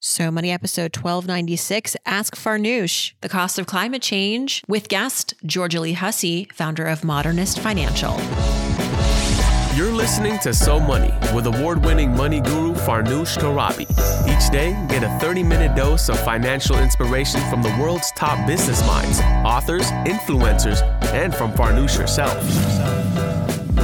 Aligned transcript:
So 0.00 0.30
Money 0.30 0.52
episode 0.52 0.96
1296 0.96 1.96
Ask 2.06 2.36
Farnoosh, 2.36 3.14
the 3.20 3.28
cost 3.28 3.58
of 3.58 3.66
climate 3.66 4.00
change, 4.00 4.62
with 4.68 4.88
guest 4.88 5.34
Georgia 5.44 5.80
Lee 5.80 5.94
Hussey, 5.94 6.48
founder 6.54 6.86
of 6.86 7.02
Modernist 7.02 7.58
Financial. 7.58 8.16
You're 9.74 9.92
listening 9.92 10.38
to 10.40 10.54
So 10.54 10.78
Money 10.78 11.12
with 11.34 11.46
award 11.46 11.84
winning 11.84 12.16
money 12.16 12.40
guru 12.40 12.74
Farnoosh 12.74 13.38
Torabi. 13.38 13.90
Each 14.28 14.52
day, 14.52 14.70
get 14.88 15.02
a 15.02 15.18
30 15.18 15.42
minute 15.42 15.76
dose 15.76 16.08
of 16.08 16.18
financial 16.20 16.78
inspiration 16.78 17.40
from 17.50 17.62
the 17.62 17.76
world's 17.80 18.12
top 18.12 18.46
business 18.46 18.86
minds, 18.86 19.20
authors, 19.44 19.90
influencers, 20.06 20.80
and 21.12 21.34
from 21.34 21.52
Farnoosh 21.52 21.96
herself. 21.96 22.36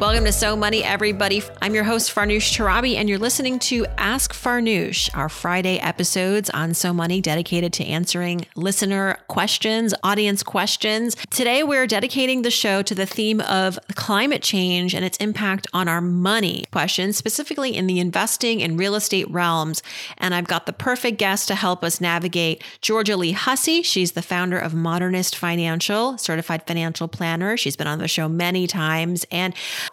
Welcome 0.00 0.24
to 0.24 0.32
So 0.32 0.56
Money, 0.56 0.82
everybody. 0.82 1.42
I'm 1.60 1.74
your 1.74 1.84
host, 1.84 2.14
Farnoosh 2.14 2.56
Torabi, 2.56 2.94
and 2.94 3.06
you're 3.06 3.18
listening 3.18 3.58
to 3.58 3.84
Ask 3.98 4.32
Farnoosh, 4.32 5.10
our 5.14 5.28
Friday 5.28 5.78
episodes 5.78 6.48
on 6.48 6.72
So 6.72 6.94
Money 6.94 7.20
dedicated 7.20 7.74
to 7.74 7.84
answering 7.84 8.46
listener 8.56 9.18
questions, 9.28 9.92
audience 10.02 10.42
questions. 10.42 11.16
Today, 11.28 11.62
we're 11.62 11.86
dedicating 11.86 12.40
the 12.40 12.50
show 12.50 12.80
to 12.80 12.94
the 12.94 13.04
theme 13.04 13.42
of 13.42 13.78
climate 13.94 14.40
change 14.40 14.94
and 14.94 15.04
its 15.04 15.18
impact 15.18 15.66
on 15.74 15.86
our 15.86 16.00
money 16.00 16.64
questions, 16.72 17.18
specifically 17.18 17.76
in 17.76 17.86
the 17.86 18.00
investing 18.00 18.62
and 18.62 18.78
real 18.78 18.94
estate 18.94 19.30
realms. 19.30 19.82
And 20.16 20.34
I've 20.34 20.48
got 20.48 20.64
the 20.64 20.72
perfect 20.72 21.18
guest 21.18 21.46
to 21.48 21.54
help 21.54 21.84
us 21.84 22.00
navigate 22.00 22.64
Georgia 22.80 23.18
Lee 23.18 23.32
Hussey. 23.32 23.82
She's 23.82 24.12
the 24.12 24.22
founder 24.22 24.58
of 24.58 24.72
Modernist 24.72 25.36
Financial, 25.36 26.16
certified 26.16 26.66
financial 26.66 27.06
planner. 27.06 27.58
She's 27.58 27.76
been 27.76 27.86
on 27.86 27.98
the 27.98 28.08
show 28.08 28.30
many 28.30 28.66
times. 28.66 29.26
And 29.30 29.52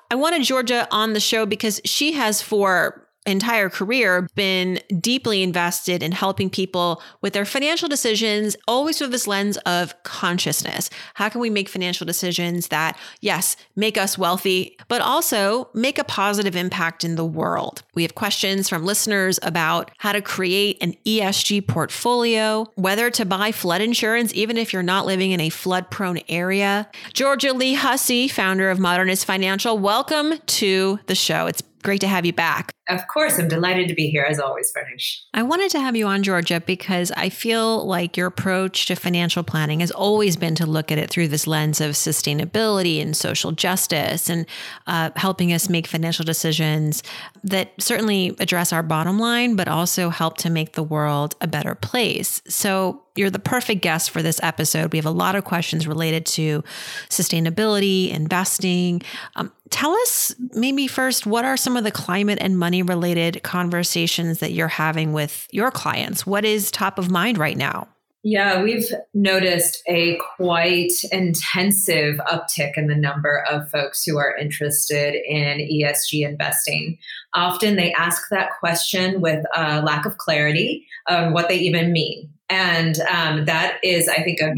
I 0.10 0.16
wanted 0.16 0.44
Georgia 0.44 0.88
on 0.92 1.14
the 1.14 1.20
show 1.20 1.46
because 1.46 1.82
she 1.86 2.14
has 2.14 2.42
for 2.42 3.07
entire 3.28 3.70
career 3.70 4.28
been 4.36 4.80
deeply 5.00 5.44
invested 5.44 6.02
in 6.02 6.12
helping 6.12 6.50
people 6.50 7.02
with 7.22 7.34
their 7.34 7.46
financial 7.46 7.88
decisions, 7.88 8.56
always 8.68 8.98
through 8.98 9.08
this 9.08 9.28
lens 9.28 9.58
of 9.66 10.02
consciousness. 10.04 10.90
How 11.16 11.30
can 11.30 11.42
we 11.42 11.50
make 11.50 11.70
financial 11.70 12.06
decisions 12.06 12.70
that, 12.70 12.98
yes, 13.22 13.56
make 13.76 13.98
us 13.98 14.18
wealthy, 14.18 14.78
but 14.88 15.02
also 15.02 15.70
make 15.74 16.00
a 16.00 16.04
positive 16.04 16.56
impact 16.56 17.04
in 17.04 17.16
the 17.16 17.26
world? 17.26 17.84
We 17.94 18.04
have 18.04 18.16
questions 18.16 18.70
from 18.70 18.86
listeners 18.86 19.40
about 19.44 19.92
how 19.98 20.14
to 20.14 20.22
create 20.22 20.78
an 20.82 20.94
ESG 21.06 21.68
portfolio, 21.68 22.66
whether 22.76 23.10
to 23.12 23.26
buy 23.26 23.52
flood 23.52 23.82
insurance, 23.82 24.34
even 24.34 24.58
if 24.58 24.72
you're 24.72 24.84
not 24.84 25.06
living 25.06 25.32
in 25.32 25.42
a 25.42 25.50
flood 25.50 25.90
prone 25.92 26.20
area. 26.30 26.90
Georgia 27.14 27.54
Lee 27.54 27.74
Hussey, 27.74 28.28
founder 28.28 28.70
of 28.70 28.80
Modernist 28.80 29.26
Financial, 29.26 29.78
welcome 29.78 30.38
to 30.46 31.00
the 31.08 31.16
show. 31.16 31.48
It's 31.48 31.64
great 31.84 32.02
to 32.02 32.08
have 32.08 32.26
you 32.26 32.34
back. 32.34 32.77
Of 32.90 33.08
course, 33.08 33.38
I'm 33.38 33.48
delighted 33.48 33.88
to 33.90 33.94
be 33.94 34.10
here 34.10 34.24
as 34.24 34.40
always, 34.40 34.72
Farnoosh. 34.72 35.20
I 35.34 35.44
wanted 35.44 35.72
to 35.72 35.80
have 35.80 35.96
you 35.96 36.08
on, 36.08 36.24
Georgia, 36.24 36.62
because 36.62 37.12
I 37.18 37.30
feel 37.30 37.86
like 37.86 38.16
your 38.16 38.28
approach 38.28 38.86
to 38.86 38.96
financial 38.96 39.44
planning 39.44 39.82
has 39.82 39.92
always 39.92 40.38
been 40.38 40.56
to 40.56 40.66
look 40.66 40.92
at 40.92 40.98
it 40.98 41.10
through 41.10 41.28
this 41.28 41.48
lens 41.48 41.82
of 41.82 41.92
sustainability 41.92 43.02
and 43.02 43.16
social 43.16 43.52
justice 43.52 44.30
and 44.30 44.46
uh, 44.88 45.10
helping 45.18 45.52
us 45.52 45.70
make 45.70 45.86
financial 45.86 46.24
decisions 46.24 47.04
that 47.44 47.74
certainly 47.80 48.36
address 48.40 48.72
our 48.72 48.84
bottom 48.84 49.20
line, 49.20 49.56
but 49.56 49.68
also 49.68 50.10
help 50.10 50.38
to 50.38 50.50
make 50.50 50.74
the 50.74 50.84
world 50.84 51.36
a 51.42 51.48
better 51.48 51.76
place. 51.76 52.42
So, 52.48 53.04
you're 53.18 53.30
the 53.30 53.40
perfect 53.40 53.82
guest 53.82 54.12
for 54.12 54.22
this 54.22 54.40
episode. 54.44 54.94
We 54.94 55.00
have 55.00 55.06
a 55.06 55.12
lot 55.12 55.36
of 55.36 55.44
questions 55.44 55.88
related 55.88 56.26
to 56.28 56.64
sustainability, 57.10 58.12
investing. 58.12 59.02
Um, 59.36 59.52
tell 59.70 59.92
us 59.92 60.36
maybe 60.54 60.88
first 60.88 61.26
what 61.26 61.44
are 61.44 61.58
some 61.58 61.76
of 61.76 61.84
the 61.84 61.92
climate 61.92 62.38
and 62.40 62.58
money 62.58 62.77
related 62.82 63.44
conversations 63.44 64.40
that 64.40 64.52
you're 64.52 64.68
having 64.68 65.14
with 65.14 65.48
your 65.52 65.72
clients? 65.72 66.26
What 66.26 66.46
is 66.46 66.72
top 66.72 66.98
of 66.98 67.12
mind 67.12 67.38
right 67.38 67.58
now? 67.58 67.88
Yeah, 68.24 68.62
we've 68.62 68.92
noticed 69.14 69.82
a 69.88 70.20
quite 70.36 70.92
intensive 71.12 72.18
uptick 72.30 72.74
in 72.76 72.88
the 72.88 72.96
number 72.96 73.46
of 73.50 73.70
folks 73.70 74.04
who 74.04 74.18
are 74.18 74.36
interested 74.36 75.16
in 75.26 75.60
ESG 75.60 76.28
investing. 76.28 76.98
Often 77.34 77.78
they 77.78 77.94
ask 77.94 78.24
that 78.32 78.50
question 78.60 79.22
with 79.22 79.46
a 79.56 79.82
lack 79.82 80.06
of 80.06 80.18
clarity 80.18 80.86
on 81.08 81.32
what 81.32 81.48
they 81.48 81.58
even 81.58 81.94
mean. 81.94 82.30
And 82.50 83.00
um, 83.02 83.46
that 83.46 83.78
is, 83.84 84.10
I 84.10 84.24
think, 84.24 84.40
a 84.42 84.52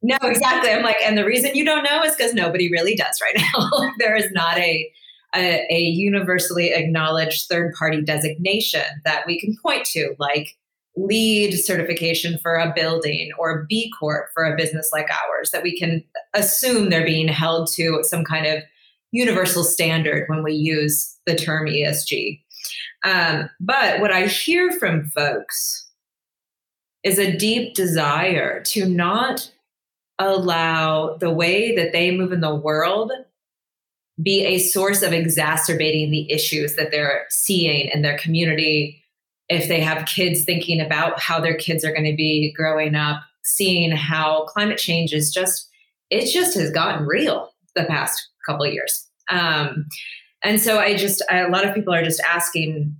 no, 0.00 0.16
exactly. 0.22 0.70
I'm 0.70 0.84
like, 0.84 0.98
and 1.02 1.18
the 1.18 1.24
reason 1.24 1.54
you 1.54 1.64
don't 1.64 1.82
know 1.82 2.02
is 2.02 2.14
because 2.14 2.32
nobody 2.32 2.70
really 2.70 2.94
does 2.94 3.20
right 3.20 3.34
now. 3.36 3.90
there 3.98 4.14
is 4.14 4.30
not 4.32 4.56
a, 4.58 4.90
a, 5.34 5.66
a 5.70 5.80
universally 5.80 6.72
acknowledged 6.72 7.46
third 7.48 7.74
party 7.74 8.00
designation 8.02 8.84
that 9.04 9.24
we 9.26 9.38
can 9.38 9.56
point 9.62 9.84
to, 9.86 10.14
like 10.18 10.56
LEED 10.96 11.54
certification 11.54 12.38
for 12.38 12.56
a 12.56 12.72
building 12.74 13.30
or 13.38 13.66
B 13.68 13.92
Corp 13.98 14.28
for 14.34 14.44
a 14.44 14.56
business 14.56 14.90
like 14.92 15.08
ours, 15.10 15.50
that 15.50 15.62
we 15.62 15.78
can 15.78 16.02
assume 16.34 16.90
they're 16.90 17.04
being 17.04 17.28
held 17.28 17.70
to 17.74 18.00
some 18.02 18.24
kind 18.24 18.46
of 18.46 18.62
universal 19.12 19.64
standard 19.64 20.24
when 20.28 20.42
we 20.42 20.52
use 20.52 21.16
the 21.26 21.34
term 21.34 21.66
ESG. 21.66 22.40
Um, 23.04 23.48
but 23.60 24.00
what 24.00 24.12
I 24.12 24.26
hear 24.26 24.72
from 24.72 25.06
folks 25.06 25.88
is 27.04 27.18
a 27.18 27.36
deep 27.36 27.74
desire 27.74 28.62
to 28.64 28.86
not 28.86 29.50
allow 30.18 31.16
the 31.16 31.30
way 31.30 31.74
that 31.76 31.92
they 31.92 32.10
move 32.10 32.32
in 32.32 32.40
the 32.40 32.54
world 32.54 33.12
be 34.22 34.44
a 34.44 34.58
source 34.58 35.02
of 35.02 35.12
exacerbating 35.12 36.10
the 36.10 36.30
issues 36.30 36.74
that 36.76 36.90
they're 36.90 37.26
seeing 37.30 37.88
in 37.88 38.02
their 38.02 38.18
community 38.18 39.02
if 39.48 39.68
they 39.68 39.80
have 39.80 40.06
kids 40.06 40.44
thinking 40.44 40.80
about 40.80 41.20
how 41.20 41.40
their 41.40 41.56
kids 41.56 41.84
are 41.84 41.92
going 41.92 42.04
to 42.04 42.16
be 42.16 42.52
growing 42.52 42.94
up, 42.94 43.22
seeing 43.44 43.90
how 43.92 44.44
climate 44.46 44.78
change 44.78 45.12
is 45.12 45.32
just, 45.32 45.68
it 46.10 46.30
just 46.30 46.56
has 46.58 46.70
gotten 46.70 47.06
real 47.06 47.50
the 47.74 47.84
past 47.84 48.28
couple 48.46 48.66
of 48.66 48.72
years. 48.72 49.06
Um, 49.30 49.86
and 50.44 50.60
so 50.60 50.78
I 50.78 50.94
just, 50.96 51.22
I, 51.30 51.38
a 51.38 51.48
lot 51.48 51.66
of 51.66 51.74
people 51.74 51.94
are 51.94 52.04
just 52.04 52.20
asking, 52.28 52.94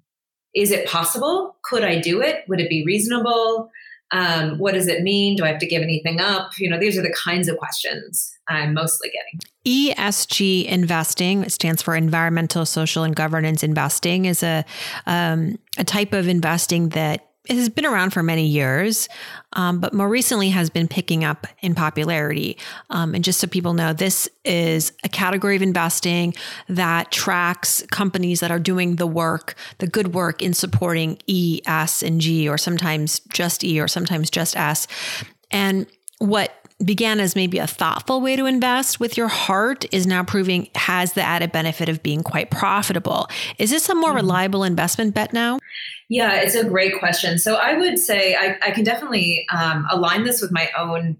is 0.54 0.70
it 0.70 0.88
possible? 0.88 1.56
Could 1.64 1.84
I 1.84 1.98
do 1.98 2.22
it? 2.22 2.44
Would 2.48 2.60
it 2.60 2.70
be 2.70 2.84
reasonable? 2.84 3.70
Um, 4.10 4.58
what 4.58 4.74
does 4.74 4.86
it 4.86 5.02
mean? 5.02 5.36
Do 5.36 5.44
I 5.44 5.48
have 5.48 5.58
to 5.58 5.66
give 5.66 5.82
anything 5.82 6.20
up? 6.20 6.50
You 6.58 6.70
know, 6.70 6.78
these 6.78 6.96
are 6.96 7.02
the 7.02 7.12
kinds 7.12 7.48
of 7.48 7.56
questions 7.58 8.32
I'm 8.48 8.74
mostly 8.74 9.10
getting. 9.10 9.40
ESG 9.66 10.64
investing 10.64 11.48
stands 11.48 11.82
for 11.82 11.94
environmental, 11.94 12.64
social, 12.64 13.04
and 13.04 13.14
governance 13.14 13.62
investing. 13.62 14.24
is 14.24 14.42
a 14.42 14.64
um, 15.06 15.58
a 15.76 15.84
type 15.84 16.14
of 16.14 16.26
investing 16.26 16.90
that 16.90 17.27
has 17.48 17.68
been 17.68 17.86
around 17.86 18.10
for 18.12 18.22
many 18.22 18.46
years, 18.46 19.08
um, 19.54 19.80
but 19.80 19.94
more 19.94 20.08
recently 20.08 20.50
has 20.50 20.70
been 20.70 20.88
picking 20.88 21.24
up 21.24 21.46
in 21.60 21.74
popularity. 21.74 22.58
Um, 22.90 23.14
and 23.14 23.24
just 23.24 23.40
so 23.40 23.46
people 23.46 23.74
know, 23.74 23.92
this 23.92 24.28
is 24.44 24.92
a 25.04 25.08
category 25.08 25.56
of 25.56 25.62
investing 25.62 26.34
that 26.68 27.10
tracks 27.10 27.82
companies 27.90 28.40
that 28.40 28.50
are 28.50 28.58
doing 28.58 28.96
the 28.96 29.06
work, 29.06 29.54
the 29.78 29.86
good 29.86 30.14
work 30.14 30.42
in 30.42 30.54
supporting 30.54 31.18
E, 31.26 31.60
S, 31.66 32.02
and 32.02 32.20
G, 32.20 32.48
or 32.48 32.58
sometimes 32.58 33.20
just 33.32 33.64
E, 33.64 33.80
or 33.80 33.88
sometimes 33.88 34.30
just 34.30 34.56
S. 34.56 34.86
And 35.50 35.86
what 36.18 36.54
began 36.84 37.18
as 37.18 37.34
maybe 37.34 37.58
a 37.58 37.66
thoughtful 37.66 38.20
way 38.20 38.36
to 38.36 38.46
invest 38.46 39.00
with 39.00 39.16
your 39.16 39.28
heart 39.28 39.84
is 39.92 40.06
now 40.06 40.22
proving 40.22 40.68
has 40.74 41.14
the 41.14 41.22
added 41.22 41.50
benefit 41.50 41.88
of 41.88 42.02
being 42.02 42.22
quite 42.22 42.50
profitable. 42.50 43.28
Is 43.58 43.70
this 43.70 43.88
a 43.88 43.94
more 43.94 44.10
mm-hmm. 44.10 44.16
reliable 44.16 44.64
investment 44.64 45.14
bet 45.14 45.32
now? 45.32 45.58
Yeah, 46.08 46.34
it's 46.36 46.54
a 46.54 46.64
great 46.64 46.98
question. 46.98 47.38
So 47.38 47.56
I 47.56 47.74
would 47.74 47.98
say 47.98 48.34
I, 48.34 48.56
I 48.62 48.70
can 48.70 48.84
definitely 48.84 49.46
um, 49.52 49.86
align 49.90 50.24
this 50.24 50.40
with 50.40 50.52
my 50.52 50.70
own 50.78 51.16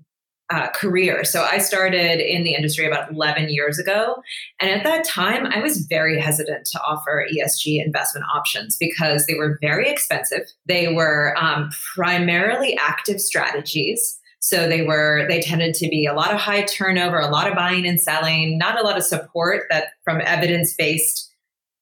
uh, 0.51 0.69
career. 0.71 1.25
So 1.25 1.43
I 1.43 1.59
started 1.59 2.21
in 2.21 2.43
the 2.43 2.54
industry 2.54 2.87
about 2.87 3.13
11 3.13 3.51
years 3.51 3.78
ago. 3.78 4.22
And 4.61 4.71
at 4.71 4.84
that 4.84 5.04
time, 5.04 5.47
I 5.47 5.61
was 5.61 5.87
very 5.87 6.19
hesitant 6.19 6.66
to 6.72 6.81
offer 6.81 7.27
ESG 7.31 7.84
investment 7.84 8.25
options 8.34 8.77
because 8.78 9.27
they 9.27 9.34
were 9.34 9.59
very 9.61 9.91
expensive. 9.91 10.45
They 10.65 10.93
were 10.93 11.37
um, 11.37 11.71
primarily 11.95 12.78
active 12.78 13.21
strategies. 13.21 14.17
So 14.41 14.69
they 14.69 14.83
were, 14.83 15.27
they 15.29 15.41
tended 15.41 15.75
to 15.75 15.89
be 15.89 16.07
a 16.07 16.15
lot 16.15 16.33
of 16.33 16.41
high 16.41 16.63
turnover, 16.63 17.19
a 17.19 17.29
lot 17.29 17.49
of 17.49 17.55
buying 17.55 17.87
and 17.87 18.01
selling, 18.01 18.57
not 18.59 18.81
a 18.81 18.85
lot 18.85 18.97
of 18.97 19.03
support 19.03 19.65
that 19.71 19.89
from 20.05 20.21
evidence 20.25 20.75
based 20.75 21.33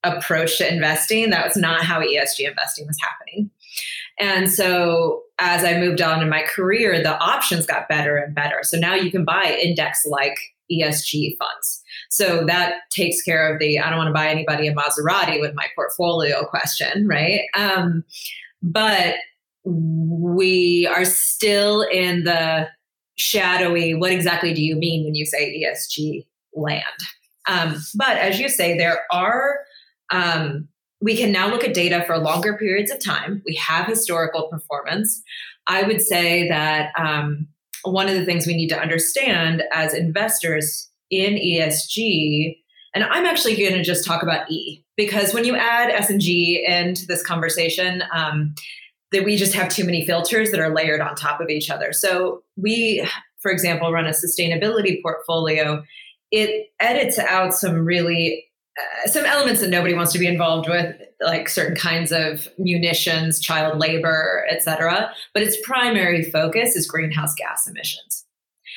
approach 0.04 0.58
to 0.58 0.72
investing. 0.72 1.30
That 1.30 1.46
was 1.46 1.56
not 1.56 1.84
how 1.84 2.00
ESG 2.00 2.48
investing 2.48 2.86
was 2.86 2.98
happening. 3.02 3.50
And 4.18 4.50
so 4.50 5.22
as 5.38 5.64
I 5.64 5.78
moved 5.78 6.00
on 6.00 6.22
in 6.22 6.28
my 6.28 6.42
career, 6.42 7.02
the 7.02 7.18
options 7.18 7.66
got 7.66 7.88
better 7.88 8.16
and 8.16 8.34
better. 8.34 8.60
So 8.62 8.78
now 8.78 8.94
you 8.94 9.10
can 9.10 9.24
buy 9.24 9.58
index 9.62 10.06
like 10.06 10.38
ESG 10.72 11.36
funds. 11.36 11.82
So 12.08 12.44
that 12.46 12.74
takes 12.90 13.22
care 13.22 13.52
of 13.52 13.58
the 13.58 13.78
I 13.78 13.90
don't 13.90 13.98
want 13.98 14.08
to 14.08 14.14
buy 14.14 14.28
anybody 14.28 14.68
a 14.68 14.74
Maserati 14.74 15.40
with 15.40 15.54
my 15.54 15.66
portfolio 15.74 16.44
question, 16.44 17.06
right? 17.06 17.42
Um, 17.54 18.04
but 18.62 19.16
we 19.66 20.86
are 20.86 21.04
still 21.04 21.82
in 21.82 22.24
the 22.24 22.68
shadowy, 23.16 23.94
what 23.94 24.12
exactly 24.12 24.54
do 24.54 24.62
you 24.62 24.76
mean 24.76 25.04
when 25.04 25.14
you 25.14 25.26
say 25.26 25.62
ESG 25.62 26.24
land? 26.54 26.84
Um, 27.48 27.76
but 27.96 28.16
as 28.16 28.38
you 28.38 28.48
say, 28.48 28.76
there 28.76 29.00
are, 29.10 29.58
um, 30.10 30.68
we 31.00 31.16
can 31.16 31.32
now 31.32 31.48
look 31.48 31.64
at 31.64 31.74
data 31.74 32.04
for 32.06 32.16
longer 32.18 32.56
periods 32.56 32.90
of 32.90 33.02
time. 33.02 33.42
We 33.44 33.54
have 33.56 33.86
historical 33.86 34.48
performance. 34.48 35.22
I 35.66 35.82
would 35.82 36.00
say 36.00 36.48
that 36.48 36.92
um, 36.98 37.48
one 37.82 38.08
of 38.08 38.14
the 38.14 38.24
things 38.24 38.46
we 38.46 38.56
need 38.56 38.68
to 38.68 38.78
understand 38.78 39.62
as 39.72 39.94
investors 39.94 40.88
in 41.10 41.34
ESG, 41.34 42.56
and 42.94 43.04
I'm 43.04 43.26
actually 43.26 43.56
going 43.56 43.72
to 43.72 43.82
just 43.82 44.04
talk 44.04 44.22
about 44.22 44.50
E 44.50 44.84
because 44.96 45.34
when 45.34 45.44
you 45.44 45.56
add 45.56 45.90
S 45.90 46.08
and 46.10 46.20
G 46.20 46.64
into 46.66 47.06
this 47.06 47.22
conversation, 47.22 48.02
um, 48.12 48.54
that 49.16 49.24
we 49.24 49.36
just 49.36 49.54
have 49.54 49.68
too 49.68 49.84
many 49.84 50.04
filters 50.04 50.50
that 50.50 50.60
are 50.60 50.74
layered 50.74 51.00
on 51.00 51.14
top 51.14 51.40
of 51.40 51.48
each 51.48 51.70
other. 51.70 51.92
So 51.92 52.42
we, 52.56 53.06
for 53.38 53.50
example, 53.50 53.90
run 53.90 54.06
a 54.06 54.10
sustainability 54.10 55.02
portfolio. 55.02 55.82
It 56.30 56.68
edits 56.80 57.18
out 57.18 57.54
some 57.54 57.84
really 57.84 58.44
uh, 58.78 59.08
some 59.08 59.24
elements 59.24 59.62
that 59.62 59.70
nobody 59.70 59.94
wants 59.94 60.12
to 60.12 60.18
be 60.18 60.26
involved 60.26 60.68
with, 60.68 60.94
like 61.22 61.48
certain 61.48 61.76
kinds 61.76 62.12
of 62.12 62.46
munitions, 62.58 63.40
child 63.40 63.78
labor, 63.78 64.46
etc. 64.50 65.10
But 65.32 65.42
its 65.42 65.56
primary 65.62 66.30
focus 66.30 66.76
is 66.76 66.86
greenhouse 66.86 67.34
gas 67.34 67.66
emissions 67.66 68.26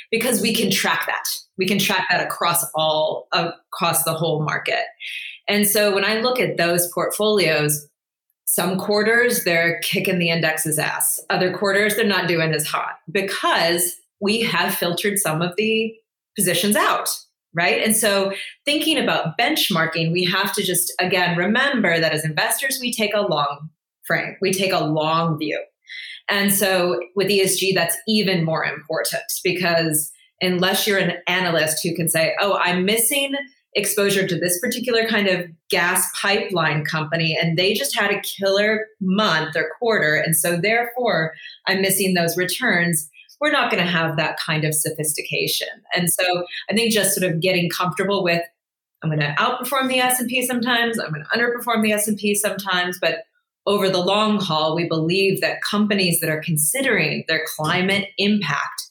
because 0.09 0.41
we 0.41 0.55
can 0.55 0.71
track 0.71 1.05
that. 1.07 1.25
We 1.57 1.67
can 1.67 1.79
track 1.79 2.07
that 2.09 2.25
across 2.25 2.63
all 2.75 3.27
across 3.33 4.03
the 4.03 4.13
whole 4.13 4.41
market. 4.41 4.85
And 5.49 5.67
so 5.67 5.93
when 5.93 6.05
I 6.05 6.21
look 6.21 6.39
at 6.39 6.55
those 6.55 6.89
portfolios, 6.93 7.88
some 8.51 8.79
quarters 8.79 9.43
they're 9.43 9.79
kicking 9.81 10.17
the 10.17 10.31
index's 10.31 10.79
ass. 10.79 11.19
Other 11.29 11.55
quarters 11.55 11.95
they're 11.95 12.03
not 12.03 12.27
doing 12.27 12.51
as 12.51 12.65
hot 12.65 12.97
because 13.11 13.95
we 14.19 14.41
have 14.41 14.73
filtered 14.73 15.19
some 15.19 15.43
of 15.43 15.53
the 15.55 15.93
positions 16.35 16.75
out, 16.75 17.09
right? 17.53 17.79
And 17.83 17.95
so 17.95 18.33
thinking 18.65 18.97
about 18.97 19.37
benchmarking, 19.37 20.11
we 20.11 20.23
have 20.25 20.51
to 20.53 20.63
just 20.63 20.91
again 20.99 21.37
remember 21.37 21.99
that 21.99 22.11
as 22.11 22.25
investors 22.25 22.79
we 22.81 22.91
take 22.91 23.13
a 23.13 23.21
long 23.21 23.69
frame. 24.01 24.35
We 24.41 24.51
take 24.51 24.73
a 24.73 24.83
long 24.83 25.37
view. 25.37 25.63
And 26.27 26.51
so 26.51 26.99
with 27.15 27.27
ESG 27.27 27.75
that's 27.75 27.97
even 28.07 28.43
more 28.43 28.65
important 28.65 29.31
because 29.43 30.11
unless 30.41 30.87
you're 30.87 30.97
an 30.97 31.17
analyst 31.27 31.83
who 31.83 31.95
can 31.95 32.09
say, 32.09 32.33
"Oh, 32.39 32.57
I'm 32.59 32.83
missing 32.83 33.35
exposure 33.75 34.27
to 34.27 34.39
this 34.39 34.59
particular 34.59 35.07
kind 35.07 35.27
of 35.27 35.45
gas 35.69 36.09
pipeline 36.19 36.83
company 36.83 37.37
and 37.39 37.57
they 37.57 37.73
just 37.73 37.97
had 37.97 38.11
a 38.11 38.21
killer 38.21 38.87
month 38.99 39.55
or 39.55 39.69
quarter 39.77 40.15
and 40.15 40.35
so 40.35 40.57
therefore 40.57 41.33
i'm 41.67 41.81
missing 41.81 42.13
those 42.13 42.35
returns. 42.35 43.09
We're 43.39 43.51
not 43.51 43.71
going 43.71 43.81
to 43.81 43.89
have 43.89 44.17
that 44.17 44.37
kind 44.37 44.65
of 44.65 44.73
sophistication. 44.73 45.69
And 45.95 46.09
so 46.11 46.43
i 46.69 46.73
think 46.73 46.91
just 46.91 47.15
sort 47.15 47.31
of 47.31 47.41
getting 47.41 47.69
comfortable 47.69 48.23
with 48.23 48.41
i'm 49.03 49.09
going 49.09 49.19
to 49.19 49.35
outperform 49.37 49.87
the 49.87 49.99
s&p 49.99 50.45
sometimes 50.45 50.99
i'm 50.99 51.11
going 51.11 51.23
to 51.23 51.37
underperform 51.37 51.83
the 51.83 51.93
s&p 51.93 52.35
sometimes 52.35 52.97
but 52.99 53.19
over 53.65 53.89
the 53.89 53.99
long 53.99 54.39
haul 54.39 54.75
we 54.75 54.87
believe 54.87 55.41
that 55.41 55.61
companies 55.61 56.19
that 56.19 56.29
are 56.29 56.41
considering 56.41 57.23
their 57.27 57.45
climate 57.55 58.07
impact 58.17 58.88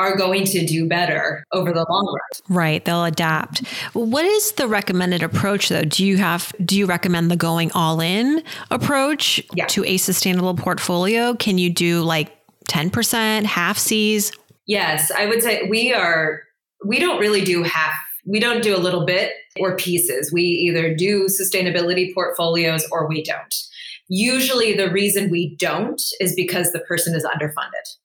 are 0.00 0.16
going 0.16 0.44
to 0.44 0.64
do 0.64 0.88
better 0.88 1.44
over 1.52 1.72
the 1.72 1.84
long 1.88 2.06
run. 2.06 2.56
Right, 2.56 2.84
they'll 2.84 3.04
adapt. 3.04 3.66
What 3.92 4.24
is 4.24 4.52
the 4.52 4.66
recommended 4.66 5.22
approach 5.22 5.68
though? 5.68 5.82
Do 5.82 6.04
you 6.04 6.16
have 6.16 6.52
do 6.64 6.78
you 6.78 6.86
recommend 6.86 7.30
the 7.30 7.36
going 7.36 7.70
all 7.72 8.00
in 8.00 8.42
approach 8.70 9.42
yeah. 9.54 9.66
to 9.66 9.84
a 9.84 9.98
sustainable 9.98 10.54
portfolio? 10.54 11.34
Can 11.34 11.58
you 11.58 11.70
do 11.70 12.00
like 12.00 12.36
10%, 12.68 13.44
half 13.44 13.78
Cs? 13.78 14.32
Yes, 14.66 15.10
I 15.10 15.26
would 15.26 15.42
say 15.42 15.68
we 15.68 15.92
are 15.92 16.42
we 16.84 16.98
don't 16.98 17.20
really 17.20 17.44
do 17.44 17.62
half 17.62 17.94
we 18.26 18.40
don't 18.40 18.62
do 18.62 18.76
a 18.76 18.78
little 18.78 19.04
bit 19.04 19.32
or 19.58 19.76
pieces. 19.76 20.32
We 20.32 20.42
either 20.42 20.94
do 20.94 21.26
sustainability 21.26 22.14
portfolios 22.14 22.86
or 22.92 23.08
we 23.08 23.22
don't. 23.22 23.54
Usually 24.08 24.74
the 24.74 24.90
reason 24.90 25.30
we 25.30 25.56
don't 25.56 26.00
is 26.20 26.34
because 26.34 26.72
the 26.72 26.80
person 26.80 27.14
is 27.14 27.24
underfunded. 27.24 27.96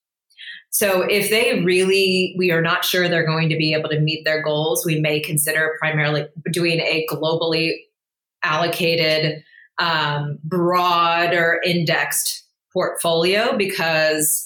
So 0.76 1.00
if 1.00 1.30
they 1.30 1.62
really, 1.62 2.34
we 2.36 2.50
are 2.50 2.60
not 2.60 2.84
sure 2.84 3.08
they're 3.08 3.24
going 3.24 3.48
to 3.48 3.56
be 3.56 3.72
able 3.72 3.88
to 3.88 3.98
meet 3.98 4.26
their 4.26 4.42
goals, 4.42 4.84
we 4.84 5.00
may 5.00 5.20
consider 5.20 5.74
primarily 5.78 6.26
doing 6.52 6.80
a 6.80 7.06
globally 7.10 7.76
allocated, 8.42 9.42
um, 9.78 10.38
broad 10.44 11.32
or 11.32 11.62
indexed 11.64 12.44
portfolio 12.74 13.56
because 13.56 14.44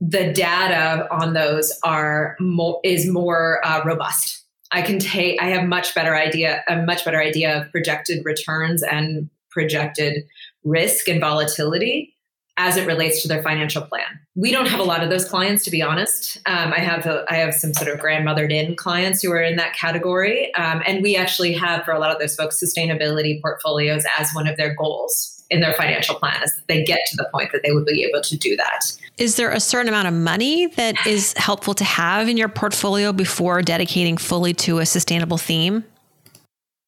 the 0.00 0.32
data 0.32 1.06
on 1.10 1.34
those 1.34 1.78
are 1.84 2.34
is 2.82 3.06
more 3.06 3.60
uh, 3.66 3.82
robust. 3.84 4.42
I 4.72 4.80
can 4.80 4.98
take, 4.98 5.42
I 5.42 5.48
have 5.48 5.68
much 5.68 5.94
better 5.94 6.16
idea, 6.16 6.64
a 6.70 6.76
much 6.76 7.04
better 7.04 7.20
idea 7.20 7.60
of 7.60 7.70
projected 7.70 8.24
returns 8.24 8.82
and 8.82 9.28
projected 9.50 10.24
risk 10.64 11.06
and 11.06 11.20
volatility 11.20 12.14
as 12.58 12.76
it 12.76 12.86
relates 12.86 13.22
to 13.22 13.28
their 13.28 13.42
financial 13.42 13.80
plan. 13.82 14.04
We 14.34 14.50
don't 14.50 14.66
have 14.66 14.80
a 14.80 14.84
lot 14.84 15.02
of 15.02 15.10
those 15.10 15.24
clients, 15.24 15.64
to 15.64 15.70
be 15.70 15.80
honest. 15.80 16.38
Um, 16.46 16.72
I 16.72 16.80
have 16.80 17.06
a, 17.06 17.24
I 17.30 17.36
have 17.36 17.54
some 17.54 17.72
sort 17.72 17.88
of 17.88 18.00
grandmothered 18.00 18.52
in 18.52 18.76
clients 18.76 19.22
who 19.22 19.32
are 19.32 19.40
in 19.40 19.56
that 19.56 19.74
category, 19.74 20.52
um, 20.54 20.82
and 20.86 21.02
we 21.02 21.16
actually 21.16 21.52
have 21.54 21.84
for 21.84 21.92
a 21.92 21.98
lot 21.98 22.10
of 22.10 22.18
those 22.18 22.34
folks 22.34 22.62
sustainability 22.62 23.40
portfolios 23.40 24.04
as 24.18 24.30
one 24.32 24.46
of 24.46 24.56
their 24.56 24.74
goals 24.74 25.36
in 25.50 25.60
their 25.60 25.72
financial 25.72 26.14
plan 26.14 26.42
as 26.42 26.54
they 26.68 26.84
get 26.84 27.00
to 27.06 27.16
the 27.16 27.26
point 27.32 27.52
that 27.52 27.62
they 27.62 27.72
would 27.72 27.86
be 27.86 28.04
able 28.04 28.20
to 28.20 28.36
do 28.36 28.54
that. 28.56 28.80
Is 29.16 29.36
there 29.36 29.50
a 29.50 29.60
certain 29.60 29.88
amount 29.88 30.08
of 30.08 30.14
money 30.14 30.66
that 30.66 30.94
is 31.06 31.32
helpful 31.36 31.74
to 31.74 31.84
have 31.84 32.28
in 32.28 32.36
your 32.36 32.48
portfolio 32.48 33.12
before 33.12 33.62
dedicating 33.62 34.16
fully 34.18 34.52
to 34.54 34.78
a 34.78 34.86
sustainable 34.86 35.38
theme? 35.38 35.84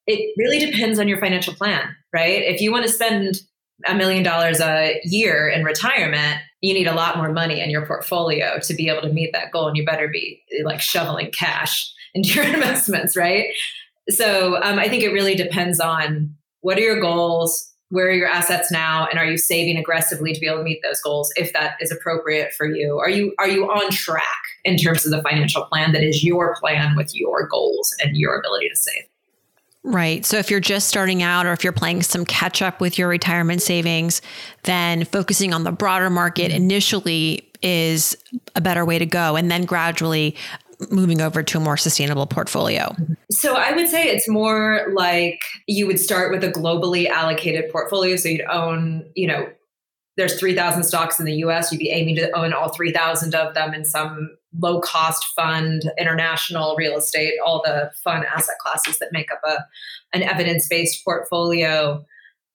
It 0.07 0.35
really 0.37 0.59
depends 0.59 0.99
on 0.99 1.09
your 1.09 1.19
financial 1.19 1.55
plan, 1.55 1.95
right? 2.13 2.43
If 2.43 2.61
you 2.61 2.73
want 2.73 2.85
to 2.85 2.93
spend 2.93 3.41
a 3.87 3.95
million 3.95 4.23
dollars 4.23 4.61
a 4.61 5.01
year 5.05 5.49
in 5.49 5.65
retirement, 5.65 6.41
you 6.61 6.75
need 6.75 6.87
a 6.87 6.95
lot 6.95 7.17
more 7.17 7.33
money 7.33 7.61
in 7.61 7.71
your 7.71 7.87
portfolio 7.87 8.59
to 8.61 8.75
be 8.75 8.89
able 8.89 9.03
to 9.03 9.13
meet 9.13 9.33
that 9.33 9.51
goal. 9.53 9.69
And 9.69 9.77
you 9.77 9.85
better 9.85 10.09
be 10.09 10.43
like 10.65 10.81
shoveling 10.81 11.31
cash 11.33 11.93
into 12.15 12.35
your 12.35 12.45
investments, 12.45 13.17
right? 13.17 13.47
So 14.09 14.57
um, 14.63 14.79
I 14.79 14.89
think 14.89 15.03
it 15.03 15.13
really 15.13 15.35
depends 15.35 15.79
on 15.81 16.35
what 16.61 16.77
are 16.79 16.83
your 16.83 17.01
goals, 17.01 17.71
where 17.91 18.07
are 18.07 18.13
your 18.13 18.29
assets 18.29 18.71
now, 18.71 19.07
and 19.07 19.19
are 19.19 19.27
you 19.27 19.39
saving 19.39 19.77
aggressively 19.77 20.33
to 20.33 20.41
be 20.41 20.47
able 20.47 20.59
to 20.59 20.65
meet 20.65 20.81
those 20.83 21.01
goals 21.01 21.33
if 21.37 21.53
that 21.53 21.77
is 21.81 21.91
appropriate 21.91 22.53
for 22.55 22.67
you? 22.67 22.99
Are 22.99 23.11
you 23.11 23.35
are 23.39 23.49
you 23.49 23.65
on 23.67 23.91
track 23.91 24.25
in 24.65 24.77
terms 24.77 25.05
of 25.05 25.13
the 25.13 25.23
financial 25.23 25.65
plan 25.65 25.93
that 25.93 26.03
is 26.03 26.25
your 26.25 26.57
plan 26.57 26.97
with 26.97 27.15
your 27.15 27.47
goals 27.49 27.95
and 28.03 28.17
your 28.17 28.39
ability 28.39 28.69
to 28.69 28.77
save? 28.77 29.05
Right. 29.83 30.27
So 30.27 30.37
if 30.37 30.51
you're 30.51 30.61
just 30.61 30.89
starting 30.89 31.23
out 31.23 31.47
or 31.47 31.53
if 31.53 31.65
you're 31.65 31.73
playing 31.73 32.03
some 32.03 32.27
catch 32.27 32.61
up 32.61 32.81
with 32.81 32.99
your 32.99 33.09
retirement 33.09 33.63
savings, 33.63 34.21
then 34.65 35.05
focusing 35.05 35.55
on 35.55 35.65
the 35.65 35.73
broader 35.73 36.11
market 36.11 36.53
mm-hmm. 36.53 36.63
initially 36.63 37.51
is 37.63 38.17
a 38.55 38.61
better 38.61 38.85
way 38.85 38.99
to 38.99 39.07
go. 39.07 39.37
And 39.37 39.51
then 39.51 39.65
gradually 39.65 40.37
moving 40.91 41.21
over 41.21 41.43
to 41.43 41.59
a 41.59 41.61
more 41.61 41.77
sustainable 41.77 42.27
portfolio? 42.27 42.85
Mm-hmm. 42.85 43.13
So 43.31 43.55
I 43.55 43.73
would 43.73 43.89
say 43.89 44.05
it's 44.05 44.29
more 44.29 44.87
like 44.95 45.41
you 45.67 45.87
would 45.87 46.01
start 46.01 46.31
with 46.31 46.43
a 46.45 46.51
globally 46.51 47.09
allocated 47.09 47.71
portfolio. 47.71 48.17
So 48.17 48.29
you'd 48.29 48.43
own, 48.43 49.09
you 49.15 49.27
know, 49.27 49.49
there's 50.21 50.39
3,000 50.39 50.85
stocks 50.85 51.19
in 51.19 51.25
the 51.25 51.37
US, 51.37 51.73
you'd 51.73 51.79
be 51.79 51.89
aiming 51.89 52.17
to 52.17 52.31
own 52.37 52.53
all 52.53 52.69
3,000 52.69 53.35
of 53.35 53.55
them 53.55 53.73
in 53.73 53.87
some 53.87 54.37
low 54.59 54.81
cost 54.81 55.25
fund, 55.35 55.91
international 55.99 56.77
real 56.77 56.99
estate, 56.99 57.35
all 57.45 57.63
the 57.65 57.91
fun 58.05 58.25
asset 58.25 58.57
classes 58.61 58.99
that 58.99 59.13
make 59.13 59.33
up 59.33 59.41
a, 59.45 59.65
an 60.13 60.23
evidence 60.23 60.69
based 60.69 61.03
portfolio. 61.05 62.05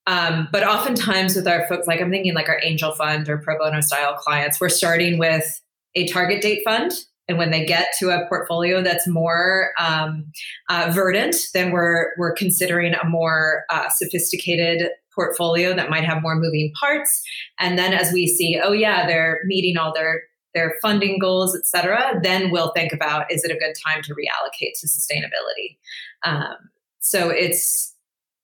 Um, 0.05 0.47
but 0.51 0.63
oftentimes 0.63 1.35
with 1.35 1.47
our 1.47 1.67
folks, 1.67 1.87
like 1.87 1.99
I'm 1.99 2.11
thinking 2.11 2.35
like 2.35 2.49
our 2.49 2.59
angel 2.61 2.93
fund 2.93 3.27
or 3.27 3.39
pro 3.39 3.57
bono 3.57 3.81
style 3.81 4.13
clients, 4.13 4.61
we're 4.61 4.69
starting 4.69 5.17
with 5.17 5.59
a 5.95 6.07
target 6.07 6.43
date 6.43 6.61
fund. 6.63 6.91
And 7.27 7.39
when 7.39 7.49
they 7.49 7.65
get 7.65 7.87
to 7.97 8.11
a 8.11 8.27
portfolio 8.29 8.83
that's 8.83 9.07
more 9.07 9.71
um, 9.79 10.31
uh, 10.69 10.91
verdant, 10.93 11.35
then 11.55 11.71
we're 11.71 12.11
we're 12.19 12.33
considering 12.33 12.93
a 12.93 13.03
more 13.09 13.63
uh, 13.71 13.89
sophisticated 13.89 14.91
portfolio 15.15 15.73
that 15.73 15.89
might 15.89 16.03
have 16.03 16.21
more 16.21 16.35
moving 16.35 16.71
parts. 16.79 17.23
And 17.59 17.79
then 17.79 17.93
as 17.93 18.11
we 18.11 18.27
see, 18.27 18.59
oh 18.61 18.73
yeah, 18.73 19.07
they're 19.07 19.39
meeting 19.45 19.77
all 19.77 19.93
their 19.93 20.23
their 20.53 20.75
funding 20.81 21.19
goals, 21.19 21.53
et 21.55 21.65
cetera, 21.65 22.17
then 22.23 22.49
we'll 22.49 22.71
think 22.71 22.93
about 22.93 23.29
is 23.29 23.43
it 23.43 23.51
a 23.51 23.59
good 23.59 23.73
time 23.85 24.01
to 24.03 24.13
reallocate 24.13 24.71
to 24.79 24.87
sustainability. 24.87 25.77
Um, 26.23 26.55
so 26.99 27.29
it's 27.29 27.93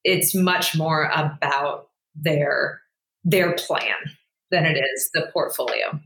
it's 0.04 0.36
much 0.36 0.76
more 0.76 1.10
about 1.14 1.90
their 2.16 2.82
their 3.24 3.54
plan 3.56 3.96
than 4.50 4.66
it 4.66 4.78
is 4.78 5.10
the 5.14 5.30
portfolio. 5.32 6.00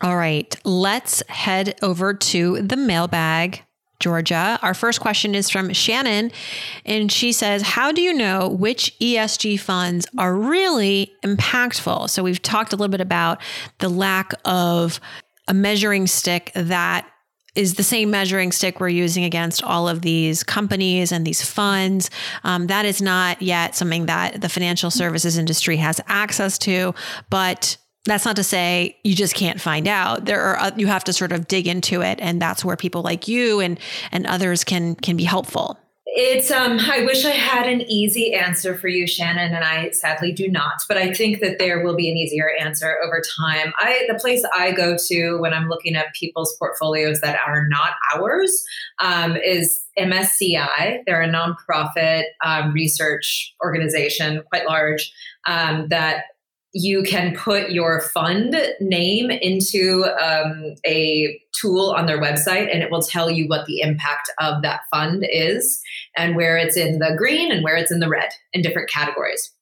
All 0.00 0.16
right, 0.16 0.54
let's 0.64 1.22
head 1.28 1.78
over 1.80 2.12
to 2.12 2.60
the 2.60 2.76
mailbag. 2.76 3.62
Georgia. 4.00 4.58
Our 4.62 4.74
first 4.74 5.00
question 5.00 5.34
is 5.34 5.50
from 5.50 5.72
Shannon, 5.72 6.30
and 6.84 7.10
she 7.10 7.32
says, 7.32 7.62
How 7.62 7.92
do 7.92 8.00
you 8.02 8.12
know 8.12 8.48
which 8.48 8.96
ESG 8.98 9.60
funds 9.60 10.06
are 10.18 10.34
really 10.34 11.12
impactful? 11.24 12.10
So, 12.10 12.22
we've 12.22 12.42
talked 12.42 12.72
a 12.72 12.76
little 12.76 12.90
bit 12.90 13.00
about 13.00 13.40
the 13.78 13.88
lack 13.88 14.32
of 14.44 15.00
a 15.48 15.54
measuring 15.54 16.06
stick 16.06 16.52
that 16.54 17.08
is 17.54 17.74
the 17.74 17.82
same 17.82 18.10
measuring 18.10 18.50
stick 18.50 18.80
we're 18.80 18.88
using 18.88 19.24
against 19.24 19.62
all 19.62 19.88
of 19.88 20.02
these 20.02 20.42
companies 20.42 21.12
and 21.12 21.24
these 21.24 21.42
funds. 21.42 22.10
Um, 22.42 22.66
that 22.66 22.84
is 22.84 23.00
not 23.00 23.40
yet 23.40 23.76
something 23.76 24.06
that 24.06 24.40
the 24.40 24.48
financial 24.48 24.90
services 24.90 25.38
industry 25.38 25.76
has 25.76 26.00
access 26.06 26.58
to, 26.58 26.94
but 27.30 27.76
that's 28.04 28.24
not 28.24 28.36
to 28.36 28.44
say 28.44 28.96
you 29.02 29.14
just 29.14 29.34
can't 29.34 29.60
find 29.60 29.88
out. 29.88 30.26
There 30.26 30.40
are 30.40 30.72
you 30.76 30.86
have 30.86 31.04
to 31.04 31.12
sort 31.12 31.32
of 31.32 31.48
dig 31.48 31.66
into 31.66 32.02
it, 32.02 32.18
and 32.20 32.40
that's 32.40 32.64
where 32.64 32.76
people 32.76 33.02
like 33.02 33.28
you 33.28 33.60
and 33.60 33.78
and 34.12 34.26
others 34.26 34.64
can 34.64 34.94
can 34.96 35.16
be 35.16 35.24
helpful. 35.24 35.78
It's 36.16 36.50
um 36.50 36.78
I 36.78 37.04
wish 37.04 37.24
I 37.24 37.30
had 37.30 37.68
an 37.68 37.80
easy 37.82 38.34
answer 38.34 38.76
for 38.76 38.86
you 38.86 39.04
Shannon 39.04 39.52
and 39.52 39.64
I 39.64 39.90
sadly 39.90 40.30
do 40.30 40.48
not 40.48 40.82
but 40.86 40.96
I 40.96 41.12
think 41.12 41.40
that 41.40 41.58
there 41.58 41.82
will 41.82 41.96
be 41.96 42.08
an 42.08 42.16
easier 42.16 42.50
answer 42.60 42.98
over 43.04 43.20
time. 43.36 43.72
I 43.78 44.04
the 44.06 44.14
place 44.14 44.44
I 44.54 44.70
go 44.70 44.96
to 45.08 45.38
when 45.38 45.52
I'm 45.52 45.68
looking 45.68 45.96
at 45.96 46.14
people's 46.14 46.56
portfolios 46.56 47.20
that 47.20 47.40
are 47.44 47.66
not 47.68 47.94
ours 48.14 48.64
um, 49.00 49.36
is 49.36 49.84
MSCI. 49.98 51.00
They're 51.06 51.22
a 51.22 51.28
nonprofit 51.28 52.24
um, 52.44 52.72
research 52.72 53.54
organization, 53.64 54.42
quite 54.50 54.66
large, 54.66 55.12
um, 55.46 55.88
that 55.88 56.24
you 56.74 57.04
can 57.04 57.34
put 57.36 57.70
your 57.70 58.00
fund 58.00 58.56
name 58.80 59.30
into 59.30 60.04
um, 60.20 60.74
a 60.84 61.40
tool 61.52 61.94
on 61.96 62.06
their 62.06 62.20
website 62.20 62.68
and 62.72 62.82
it 62.82 62.90
will 62.90 63.00
tell 63.00 63.30
you 63.30 63.46
what 63.46 63.64
the 63.66 63.80
impact 63.80 64.28
of 64.40 64.60
that 64.62 64.80
fund 64.90 65.24
is 65.30 65.80
and 66.16 66.34
where 66.34 66.56
it's 66.56 66.76
in 66.76 66.98
the 66.98 67.14
green 67.16 67.52
and 67.52 67.62
where 67.62 67.76
it's 67.76 67.92
in 67.92 68.00
the 68.00 68.08
red 68.08 68.30
in 68.52 68.60
different 68.60 68.90
categories. 68.90 69.52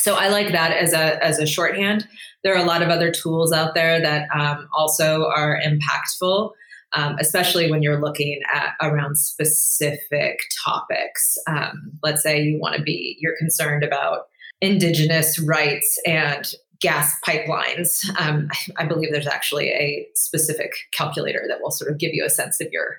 So 0.00 0.16
i 0.16 0.28
like 0.28 0.50
that 0.50 0.72
as 0.72 0.92
a 0.92 1.22
as 1.24 1.38
a 1.38 1.46
shorthand. 1.46 2.08
There 2.42 2.52
are 2.54 2.62
a 2.62 2.66
lot 2.66 2.82
of 2.82 2.88
other 2.88 3.12
tools 3.12 3.52
out 3.52 3.74
there 3.74 4.00
that 4.00 4.28
um, 4.34 4.68
also 4.76 5.26
are 5.26 5.60
impactful 5.64 6.50
um, 6.94 7.16
especially 7.20 7.70
when 7.70 7.82
you're 7.82 8.00
looking 8.00 8.40
at 8.52 8.74
around 8.82 9.16
specific 9.16 10.40
topics. 10.64 11.38
Um, 11.46 11.92
let's 12.02 12.22
say 12.22 12.42
you 12.42 12.58
want 12.58 12.76
to 12.76 12.82
be 12.82 13.16
you're 13.20 13.36
concerned 13.38 13.82
about 13.82 14.26
indigenous 14.62 15.38
rights 15.40 15.98
and 16.06 16.50
gas 16.80 17.14
pipelines. 17.26 18.08
Um, 18.18 18.48
I, 18.78 18.84
I 18.84 18.86
believe 18.86 19.12
there's 19.12 19.26
actually 19.26 19.68
a 19.68 20.08
specific 20.14 20.72
calculator 20.92 21.44
that 21.48 21.60
will 21.60 21.70
sort 21.70 21.90
of 21.90 21.98
give 21.98 22.14
you 22.14 22.24
a 22.24 22.30
sense 22.30 22.60
of 22.60 22.68
your 22.72 22.98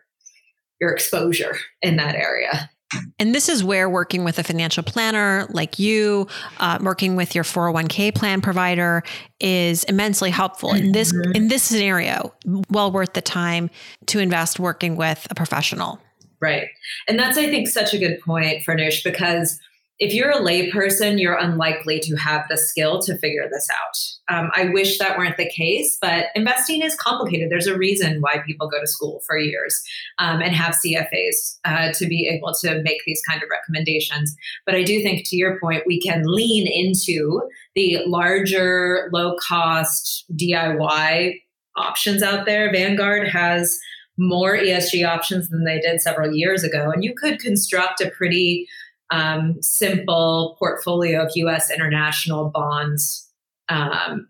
your 0.80 0.92
exposure 0.92 1.56
in 1.82 1.96
that 1.96 2.16
area. 2.16 2.70
And 3.18 3.34
this 3.34 3.50
is 3.50 3.64
where 3.64 3.90
working 3.90 4.24
with 4.24 4.38
a 4.38 4.44
financial 4.44 4.84
planner 4.84 5.48
like 5.50 5.80
you, 5.80 6.28
uh, 6.60 6.78
working 6.82 7.16
with 7.16 7.34
your 7.34 7.44
401k 7.44 8.14
plan 8.14 8.42
provider 8.42 9.02
is 9.40 9.84
immensely 9.86 10.30
helpful 10.30 10.70
mm-hmm. 10.70 10.86
in 10.86 10.92
this 10.92 11.12
mm-hmm. 11.12 11.32
in 11.32 11.48
this 11.48 11.64
scenario. 11.64 12.34
Well 12.70 12.92
worth 12.92 13.14
the 13.14 13.22
time 13.22 13.70
to 14.08 14.20
invest 14.20 14.60
working 14.60 14.96
with 14.96 15.26
a 15.30 15.36
professional. 15.36 16.00
Right, 16.42 16.68
and 17.08 17.18
that's 17.18 17.38
I 17.38 17.48
think 17.48 17.70
such 17.70 17.94
a 17.94 17.98
good 17.98 18.20
point, 18.20 18.64
Farnoosh, 18.64 19.04
because 19.04 19.60
if 20.00 20.14
you're 20.14 20.32
a 20.32 20.42
layperson, 20.42 21.22
you're 21.22 21.38
unlikely 21.38 22.00
to 22.00 22.16
have 22.16 22.46
the 22.50 22.58
skill 22.58 23.00
to 23.00 23.18
figure 23.20 23.48
this 23.52 23.68
out. 23.70 24.36
Um, 24.36 24.50
I 24.56 24.70
wish 24.70 24.98
that 24.98 25.18
weren't 25.18 25.38
the 25.38 25.50
case, 25.50 25.98
but 26.02 26.28
investing 26.36 26.82
is 26.82 26.96
complicated. 26.96 27.50
There's 27.50 27.68
a 27.68 27.78
reason 27.78 28.20
why 28.20 28.42
people 28.46 28.68
go 28.68 28.80
to 28.80 28.88
school 28.88 29.22
for 29.28 29.38
years 29.38 29.82
um, 30.18 30.42
and 30.42 30.56
have 30.56 30.76
CFAs 30.84 31.60
uh, 31.66 31.92
to 31.94 32.08
be 32.08 32.28
able 32.28 32.54
to 32.62 32.82
make 32.82 33.04
these 33.06 33.22
kind 33.30 33.44
of 33.44 33.50
recommendations. 33.52 34.36
But 34.66 34.76
I 34.76 34.84
do 34.84 35.02
think, 35.04 35.30
to 35.30 35.36
your 35.36 35.60
point, 35.60 35.84
we 35.86 36.02
can 36.02 36.24
lean 36.26 36.68
into 36.68 37.42
the 37.76 38.00
larger, 38.08 39.10
low 39.14 39.36
cost 39.38 40.26
DIY 40.36 41.40
options 41.76 42.24
out 42.24 42.46
there. 42.46 42.72
Vanguard 42.72 43.28
has 43.28 43.80
more 44.18 44.56
ESG 44.56 45.08
options 45.08 45.50
than 45.50 45.66
they 45.66 45.80
did 45.80 46.02
several 46.02 46.34
years 46.34 46.64
ago, 46.64 46.92
and 46.92 47.04
you 47.04 47.14
could 47.16 47.40
construct 47.40 48.02
a 48.02 48.12
pretty 48.12 48.68
um, 49.14 49.62
simple 49.62 50.56
portfolio 50.58 51.24
of 51.24 51.32
US 51.36 51.70
international 51.70 52.50
bonds 52.50 53.30
um, 53.70 54.28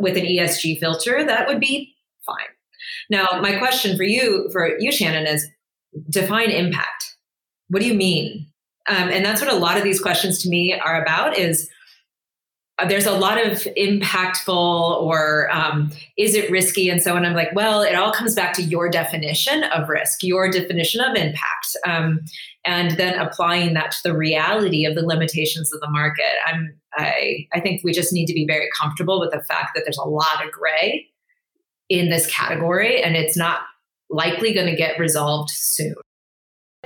with 0.00 0.16
an 0.16 0.24
ESG 0.24 0.80
filter, 0.80 1.24
that 1.24 1.46
would 1.46 1.60
be 1.60 1.94
fine. 2.26 2.36
Now, 3.08 3.40
my 3.40 3.56
question 3.56 3.96
for 3.96 4.02
you, 4.02 4.48
for 4.52 4.78
you, 4.78 4.90
Shannon, 4.90 5.26
is 5.26 5.48
define 6.08 6.50
impact. 6.50 7.16
What 7.68 7.82
do 7.82 7.88
you 7.88 7.94
mean? 7.94 8.46
Um, 8.88 9.10
and 9.10 9.24
that's 9.24 9.40
what 9.40 9.52
a 9.52 9.56
lot 9.56 9.76
of 9.76 9.84
these 9.84 10.00
questions 10.00 10.42
to 10.42 10.48
me 10.48 10.74
are 10.74 11.00
about 11.00 11.38
is 11.38 11.70
uh, 12.78 12.88
there's 12.88 13.06
a 13.06 13.12
lot 13.12 13.38
of 13.38 13.58
impactful 13.76 14.48
or 15.02 15.48
um, 15.52 15.92
is 16.16 16.34
it 16.34 16.50
risky 16.50 16.88
and 16.88 17.02
so 17.02 17.14
on 17.14 17.26
i'm 17.26 17.34
like 17.34 17.54
well 17.54 17.82
it 17.82 17.94
all 17.94 18.10
comes 18.10 18.34
back 18.34 18.54
to 18.54 18.62
your 18.62 18.88
definition 18.88 19.64
of 19.64 19.88
risk 19.88 20.22
your 20.22 20.50
definition 20.50 21.02
of 21.02 21.14
impact 21.14 21.59
um, 21.86 22.20
and 22.64 22.92
then 22.92 23.18
applying 23.18 23.74
that 23.74 23.92
to 23.92 24.02
the 24.02 24.16
reality 24.16 24.84
of 24.84 24.94
the 24.94 25.06
limitations 25.06 25.72
of 25.72 25.80
the 25.80 25.90
market. 25.90 26.32
I'm 26.46 26.74
I, 26.94 27.46
I 27.52 27.60
think 27.60 27.82
we 27.84 27.92
just 27.92 28.12
need 28.12 28.26
to 28.26 28.34
be 28.34 28.46
very 28.46 28.68
comfortable 28.76 29.20
with 29.20 29.30
the 29.30 29.42
fact 29.42 29.70
that 29.74 29.84
there's 29.84 29.98
a 29.98 30.08
lot 30.08 30.44
of 30.44 30.50
gray 30.50 31.06
in 31.88 32.10
this 32.10 32.26
category 32.26 33.00
and 33.00 33.16
it's 33.16 33.36
not 33.36 33.60
likely 34.10 34.52
going 34.52 34.66
to 34.66 34.74
get 34.74 34.98
resolved 34.98 35.50
soon 35.50 35.94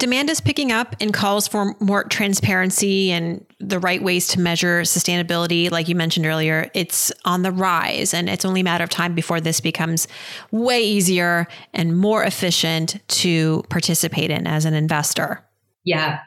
Demand 0.05 0.29
is 0.29 0.39
picking 0.39 0.71
up 0.71 0.95
and 1.01 1.15
calls 1.15 1.49
for 1.49 1.75
more 1.81 2.05
transparency 2.05 3.11
and 3.11 3.43
the 3.59 3.81
right 3.81 4.03
ways 4.03 4.29
to 4.29 4.39
measure 4.39 4.83
sustainability. 4.83 5.71
Like 5.71 5.89
you 5.89 5.95
mentioned 5.95 6.27
earlier, 6.27 6.71
it's 6.75 7.11
on 7.25 7.41
the 7.41 7.51
rise, 7.51 8.13
and 8.13 8.29
it's 8.29 8.45
only 8.45 8.61
a 8.61 8.65
matter 8.65 8.85
of 8.85 8.91
time 8.91 9.15
before 9.15 9.41
this 9.41 9.63
becomes 9.63 10.07
way 10.51 10.83
easier 10.85 11.47
and 11.73 11.97
more 11.97 12.23
efficient 12.23 13.01
to 13.09 13.65
participate 13.71 14.31
in 14.31 14.47
as 14.47 14.67
an 14.67 14.75
investor. 14.75 15.43
Yeah. 15.85 16.19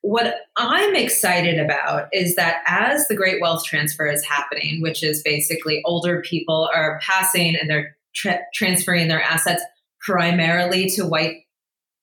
What 0.00 0.34
I'm 0.56 0.96
excited 0.96 1.60
about 1.60 2.08
is 2.12 2.34
that 2.34 2.64
as 2.66 3.06
the 3.06 3.14
great 3.14 3.40
wealth 3.40 3.64
transfer 3.64 4.08
is 4.08 4.24
happening, 4.24 4.82
which 4.82 5.04
is 5.04 5.22
basically 5.22 5.80
older 5.84 6.22
people 6.22 6.68
are 6.74 6.98
passing 7.00 7.54
and 7.54 7.70
they're 7.70 7.96
tra- 8.16 8.40
transferring 8.52 9.06
their 9.06 9.22
assets 9.22 9.62
primarily 10.00 10.90
to 10.96 11.06
white 11.06 11.36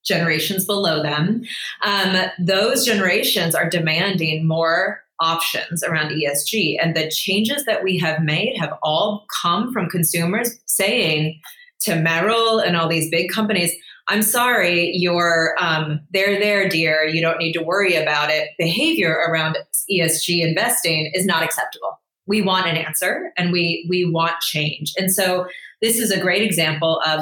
generations 0.06 0.66
below 0.66 1.02
them, 1.04 1.44
um, 1.84 2.16
those 2.40 2.86
generations 2.86 3.56
are 3.56 3.70
demanding 3.70 4.48
more 4.48 5.02
options 5.20 5.84
around 5.84 6.12
ESG. 6.12 6.78
And 6.82 6.96
the 6.96 7.10
changes 7.10 7.66
that 7.66 7.84
we 7.84 7.98
have 7.98 8.22
made 8.22 8.58
have 8.58 8.74
all 8.82 9.26
come 9.42 9.74
from 9.74 9.90
consumers 9.90 10.58
saying 10.66 11.40
to 11.82 11.96
Merrill 11.96 12.60
and 12.60 12.76
all 12.76 12.88
these 12.88 13.10
big 13.10 13.30
companies, 13.30 13.74
I'm 14.08 14.22
sorry, 14.22 14.92
you're 14.96 15.56
um, 15.60 16.02
they're 16.12 16.40
there, 16.40 16.68
dear. 16.68 17.06
You 17.06 17.22
don't 17.22 17.38
need 17.38 17.54
to 17.54 17.64
worry 17.64 17.96
about 17.96 18.32
it. 18.32 18.50
Behavior 18.58 19.12
around 19.12 19.58
ESG 19.90 20.42
investing 20.42 21.12
is 21.14 21.26
not 21.26 21.44
acceptable. 21.44 22.00
We 22.26 22.42
want 22.42 22.68
an 22.68 22.76
answer 22.76 23.32
and 23.38 23.52
we 23.52 23.86
we 23.88 24.06
want 24.06 24.40
change. 24.42 24.94
And 24.98 25.12
so 25.14 25.48
this 25.82 26.00
is 26.00 26.12
a 26.12 26.20
great 26.20 26.42
example 26.42 27.02
of 27.06 27.22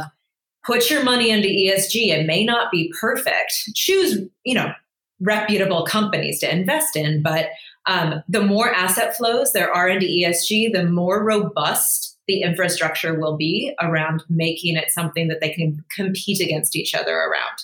put 0.67 0.89
your 0.89 1.03
money 1.03 1.31
into 1.31 1.47
ESG. 1.47 2.09
It 2.09 2.27
may 2.27 2.43
not 2.43 2.69
be 2.71 2.93
perfect. 2.99 3.71
Choose, 3.73 4.19
you 4.43 4.53
know, 4.53 4.73
reputable 5.21 5.85
companies 5.85 6.41
to 6.41 6.53
invest 6.53 6.95
in, 6.95 7.23
but 7.23 7.47
um, 7.87 8.21
the 8.27 8.41
more 8.41 8.69
asset 8.69 9.15
flows 9.15 9.53
there 9.53 9.71
are 9.73 9.87
into 9.87 10.05
ESG, 10.05 10.73
the 10.73 10.83
more 10.83 11.23
robust 11.23 12.17
the 12.27 12.41
infrastructure 12.41 13.17
will 13.17 13.37
be 13.37 13.73
around 13.81 14.21
making 14.29 14.75
it 14.75 14.91
something 14.91 15.29
that 15.29 15.39
they 15.39 15.49
can 15.49 15.83
compete 15.95 16.41
against 16.41 16.75
each 16.75 16.93
other 16.93 17.15
around. 17.15 17.63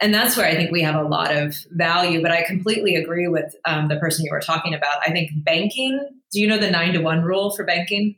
And 0.00 0.12
that's 0.12 0.36
where 0.36 0.46
I 0.46 0.54
think 0.54 0.72
we 0.72 0.82
have 0.82 0.96
a 0.96 1.06
lot 1.06 1.34
of 1.34 1.54
value. 1.72 2.22
But 2.22 2.32
I 2.32 2.42
completely 2.42 2.96
agree 2.96 3.28
with 3.28 3.54
um, 3.66 3.88
the 3.88 3.96
person 3.96 4.24
you 4.24 4.32
were 4.32 4.40
talking 4.40 4.74
about. 4.74 4.96
I 5.06 5.12
think 5.12 5.30
banking, 5.36 6.00
do 6.32 6.40
you 6.40 6.46
know 6.46 6.58
the 6.58 6.70
nine 6.70 6.94
to 6.94 7.00
one 7.00 7.22
rule 7.22 7.54
for 7.54 7.64
banking? 7.64 8.16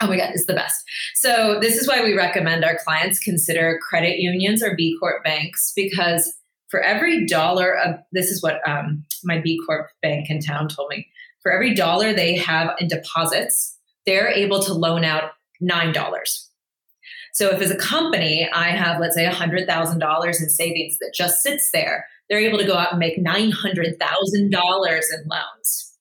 Oh 0.00 0.06
my 0.06 0.16
God, 0.16 0.30
it's 0.32 0.46
the 0.46 0.54
best. 0.54 0.82
So, 1.14 1.58
this 1.60 1.76
is 1.76 1.86
why 1.86 2.02
we 2.02 2.14
recommend 2.14 2.64
our 2.64 2.78
clients 2.82 3.18
consider 3.18 3.78
credit 3.86 4.18
unions 4.18 4.62
or 4.62 4.74
B 4.74 4.96
Corp 4.98 5.22
banks 5.22 5.72
because 5.76 6.32
for 6.68 6.80
every 6.80 7.26
dollar 7.26 7.76
of 7.76 7.96
this 8.12 8.30
is 8.30 8.42
what 8.42 8.66
um, 8.66 9.04
my 9.24 9.40
B 9.40 9.60
Corp 9.66 9.88
bank 10.02 10.30
in 10.30 10.40
town 10.40 10.68
told 10.68 10.88
me 10.90 11.06
for 11.42 11.52
every 11.52 11.74
dollar 11.74 12.12
they 12.12 12.36
have 12.36 12.70
in 12.78 12.88
deposits, 12.88 13.76
they're 14.06 14.28
able 14.28 14.62
to 14.62 14.72
loan 14.72 15.04
out 15.04 15.32
$9. 15.62 16.46
So, 17.32 17.48
if 17.50 17.60
as 17.60 17.70
a 17.70 17.76
company 17.76 18.48
I 18.52 18.70
have, 18.70 19.00
let's 19.00 19.14
say, 19.14 19.26
$100,000 19.26 20.26
in 20.26 20.48
savings 20.48 20.96
that 21.00 21.12
just 21.14 21.42
sits 21.42 21.70
there, 21.72 22.06
they're 22.28 22.40
able 22.40 22.58
to 22.58 22.66
go 22.66 22.76
out 22.76 22.92
and 22.92 22.98
make 22.98 23.22
$900,000 23.24 23.92
in 24.42 24.50
loans. 24.50 25.94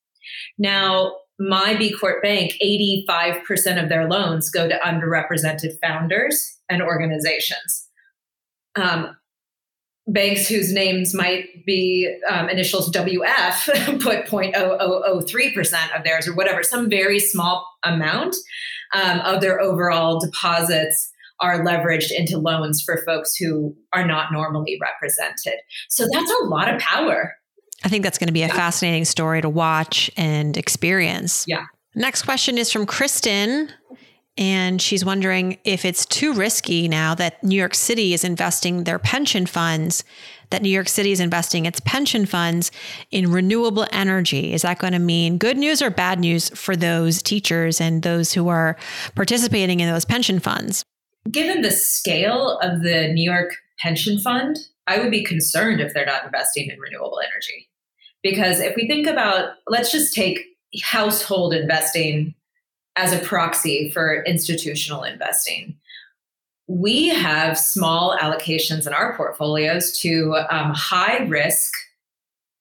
Now, 0.58 1.14
my 1.40 1.76
B 1.76 1.92
Corp 1.92 2.22
bank, 2.22 2.54
85% 2.62 3.82
of 3.82 3.90
their 3.90 4.10
loans 4.10 4.50
go 4.50 4.68
to 4.68 4.78
underrepresented 4.86 5.80
founders 5.82 6.58
and 6.70 6.82
organizations. 6.82 7.88
um, 8.76 9.16
banks 10.08 10.48
whose 10.48 10.74
names 10.74 11.14
might 11.14 11.66
be 11.66 12.20
um, 12.30 12.50
initials 12.50 12.92
WF 12.92 14.02
put 14.02 14.26
0.0003% 14.26 15.98
of 15.98 16.04
theirs 16.04 16.28
or 16.28 16.36
whatever, 16.36 16.64
some 16.64 16.90
very 16.90 17.20
small 17.20 17.66
amount 17.84 18.36
um, 18.94 19.20
of 19.20 19.42
their 19.42 19.62
overall 19.62 20.20
deposits 20.20 21.12
are 21.42 21.64
leveraged 21.64 22.12
into 22.12 22.38
loans 22.38 22.82
for 22.82 23.04
folks 23.06 23.36
who 23.36 23.76
are 23.94 24.06
not 24.06 24.32
normally 24.32 24.78
represented. 24.82 25.60
So 25.90 26.08
that's 26.12 26.32
a 26.42 26.46
lot 26.46 26.74
of 26.74 26.82
power. 26.82 27.36
I 27.84 27.90
think 27.90 28.04
that's 28.04 28.18
going 28.18 28.28
to 28.28 28.34
be 28.34 28.44
a 28.44 28.48
yeah. 28.48 28.56
fascinating 28.56 29.06
story 29.06 29.42
to 29.42 29.50
watch 29.50 30.12
and 30.18 30.58
experience. 30.58 31.46
Yeah. 31.48 31.66
Next 31.96 32.24
question 32.24 32.58
is 32.58 32.72
from 32.72 32.86
Kristen. 32.86 33.72
And 34.38 34.82
she's 34.82 35.04
wondering 35.04 35.58
if 35.66 35.84
it's 35.84 36.06
too 36.06 36.34
risky 36.34 36.88
now 36.88 37.14
that 37.16 37.44
New 37.44 37.58
York 37.58 37.76
City 37.76 38.14
is 38.14 38.24
investing 38.24 38.86
their 38.86 38.98
pension 38.98 39.46
funds, 39.46 40.06
that 40.50 40.62
New 40.62 40.70
York 40.70 40.88
City 40.88 41.12
is 41.12 41.20
investing 41.20 41.66
its 41.66 41.82
pension 41.82 42.26
funds 42.26 42.72
in 43.12 43.32
renewable 43.32 43.86
energy. 43.92 44.54
Is 44.54 44.62
that 44.62 44.80
going 44.80 44.94
to 44.94 45.00
mean 45.00 45.38
good 45.38 45.58
news 45.58 45.82
or 45.82 45.90
bad 45.90 46.20
news 46.20 46.50
for 46.50 46.78
those 46.78 47.22
teachers 47.22 47.82
and 47.82 48.02
those 48.02 48.32
who 48.32 48.48
are 48.48 48.78
participating 49.14 49.82
in 49.82 49.90
those 49.90 50.06
pension 50.06 50.40
funds? 50.40 50.84
Given 51.30 51.62
the 51.62 51.72
scale 51.72 52.60
of 52.60 52.82
the 52.82 53.12
New 53.12 53.30
York 53.30 53.52
pension 53.80 54.20
fund, 54.20 54.58
I 54.88 55.00
would 55.00 55.12
be 55.12 55.24
concerned 55.24 55.82
if 55.82 55.94
they're 55.94 56.06
not 56.06 56.26
investing 56.26 56.70
in 56.70 56.80
renewable 56.80 57.20
energy. 57.20 57.69
Because 58.22 58.60
if 58.60 58.76
we 58.76 58.88
think 58.88 59.08
about, 59.08 59.54
let's 59.68 59.92
just 59.92 60.14
take 60.14 60.40
household 60.84 61.54
investing 61.54 62.36
as 62.96 63.14
a 63.14 63.20
proxy 63.20 63.90
for 63.92 64.24
institutional 64.24 65.04
investing. 65.04 65.76
We 66.68 67.08
have 67.10 67.58
small 67.58 68.18
allocations 68.18 68.86
in 68.86 68.94
our 68.94 69.16
portfolios 69.16 69.98
to 70.00 70.36
um, 70.50 70.74
high 70.76 71.20
risk 71.20 71.72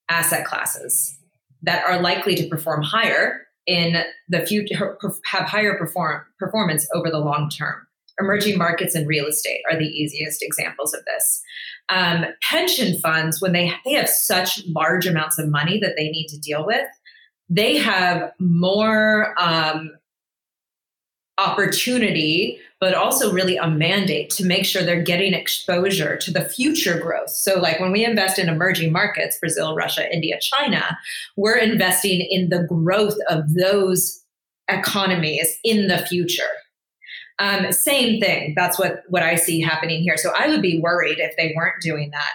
asset 0.08 0.46
classes 0.46 1.18
that 1.62 1.84
are 1.84 2.00
likely 2.00 2.34
to 2.36 2.48
perform 2.48 2.82
higher 2.82 3.42
in 3.66 4.02
the 4.28 4.46
future, 4.46 4.96
have 5.24 5.44
higher 5.44 5.76
perform, 5.76 6.22
performance 6.38 6.88
over 6.94 7.10
the 7.10 7.18
long 7.18 7.50
term. 7.50 7.87
Emerging 8.20 8.58
markets 8.58 8.94
and 8.94 9.06
real 9.06 9.26
estate 9.26 9.62
are 9.70 9.78
the 9.78 9.86
easiest 9.86 10.42
examples 10.42 10.94
of 10.94 11.04
this. 11.04 11.42
Um, 11.88 12.26
pension 12.42 12.98
funds, 13.00 13.40
when 13.40 13.52
they, 13.52 13.72
they 13.84 13.92
have 13.92 14.08
such 14.08 14.64
large 14.66 15.06
amounts 15.06 15.38
of 15.38 15.48
money 15.48 15.78
that 15.80 15.94
they 15.96 16.08
need 16.10 16.28
to 16.28 16.38
deal 16.38 16.66
with, 16.66 16.86
they 17.48 17.76
have 17.78 18.32
more 18.38 19.34
um, 19.40 19.90
opportunity, 21.38 22.58
but 22.80 22.94
also 22.94 23.32
really 23.32 23.56
a 23.56 23.68
mandate 23.68 24.28
to 24.30 24.44
make 24.44 24.66
sure 24.66 24.82
they're 24.82 25.02
getting 25.02 25.32
exposure 25.32 26.16
to 26.16 26.30
the 26.30 26.44
future 26.44 26.98
growth. 26.98 27.30
So, 27.30 27.58
like 27.58 27.80
when 27.80 27.92
we 27.92 28.04
invest 28.04 28.38
in 28.38 28.48
emerging 28.48 28.92
markets, 28.92 29.38
Brazil, 29.40 29.74
Russia, 29.74 30.12
India, 30.12 30.38
China, 30.40 30.98
we're 31.36 31.56
investing 31.56 32.20
in 32.20 32.50
the 32.50 32.64
growth 32.64 33.16
of 33.30 33.54
those 33.54 34.22
economies 34.68 35.58
in 35.64 35.88
the 35.88 35.98
future. 35.98 36.42
Um, 37.38 37.70
same 37.72 38.20
thing. 38.20 38.54
That's 38.56 38.78
what 38.78 39.04
what 39.08 39.22
I 39.22 39.36
see 39.36 39.60
happening 39.60 40.02
here. 40.02 40.16
So 40.16 40.32
I 40.36 40.48
would 40.48 40.62
be 40.62 40.80
worried 40.80 41.18
if 41.18 41.36
they 41.36 41.52
weren't 41.56 41.80
doing 41.80 42.10
that. 42.10 42.32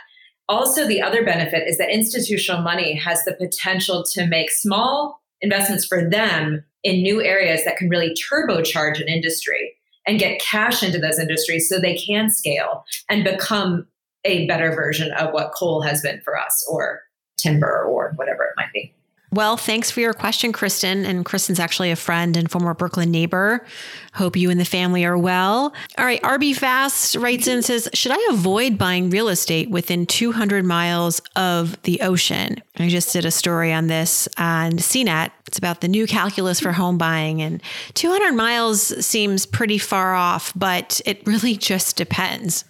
Also, 0.49 0.87
the 0.87 1.01
other 1.01 1.23
benefit 1.23 1.67
is 1.67 1.77
that 1.77 1.89
institutional 1.89 2.61
money 2.61 2.95
has 2.95 3.23
the 3.23 3.33
potential 3.33 4.03
to 4.13 4.25
make 4.27 4.51
small 4.51 5.21
investments 5.41 5.85
for 5.85 6.09
them 6.09 6.63
in 6.83 7.01
new 7.01 7.21
areas 7.21 7.63
that 7.65 7.77
can 7.77 7.89
really 7.89 8.13
turbocharge 8.13 9.01
an 9.01 9.07
industry 9.07 9.73
and 10.05 10.19
get 10.19 10.41
cash 10.41 10.83
into 10.83 10.99
those 10.99 11.19
industries 11.19 11.69
so 11.69 11.79
they 11.79 11.95
can 11.95 12.29
scale 12.29 12.83
and 13.09 13.23
become 13.23 13.87
a 14.25 14.47
better 14.47 14.73
version 14.73 15.11
of 15.13 15.33
what 15.33 15.53
coal 15.53 15.81
has 15.81 16.01
been 16.01 16.21
for 16.23 16.37
us 16.37 16.65
or 16.69 17.01
timber 17.37 17.83
or 17.83 18.13
whatever 18.15 18.43
it 18.43 18.53
might 18.57 18.71
be. 18.73 18.92
Well, 19.33 19.57
thanks 19.57 19.89
for 19.89 19.99
your 19.99 20.13
question, 20.13 20.51
Kristen. 20.51 21.05
And 21.07 21.25
Kristen's 21.25 21.59
actually 21.59 21.89
a 21.89 21.95
friend 21.95 22.37
and 22.37 22.51
former 22.51 22.75
Brooklyn 22.75 23.09
neighbor. 23.09 23.65
Hope 24.13 24.35
you 24.35 24.51
and 24.51 24.59
the 24.59 24.65
family 24.65 25.05
are 25.05 25.17
well. 25.17 25.73
All 25.97 26.05
right, 26.05 26.21
RB 26.21 26.55
Fast 26.55 27.15
writes 27.15 27.47
in 27.47 27.55
and 27.55 27.65
says, 27.65 27.89
Should 27.95 28.11
I 28.11 28.27
avoid 28.29 28.77
buying 28.77 29.09
real 29.09 29.29
estate 29.29 29.71
within 29.71 30.05
200 30.05 30.63
miles 30.63 31.19
of 31.35 31.81
the 31.81 31.99
ocean? 32.01 32.61
I 32.77 32.89
just 32.89 33.11
did 33.11 33.25
a 33.25 33.31
story 33.31 33.73
on 33.73 33.87
this 33.87 34.29
on 34.37 34.73
CNET. 34.73 35.31
It's 35.47 35.57
about 35.57 35.81
the 35.81 35.87
new 35.87 36.05
calculus 36.05 36.59
for 36.59 36.71
home 36.71 36.99
buying. 36.99 37.41
And 37.41 37.59
200 37.95 38.33
miles 38.33 39.03
seems 39.03 39.47
pretty 39.47 39.79
far 39.79 40.13
off, 40.13 40.53
but 40.55 41.01
it 41.07 41.25
really 41.25 41.55
just 41.57 41.95
depends. 41.95 42.65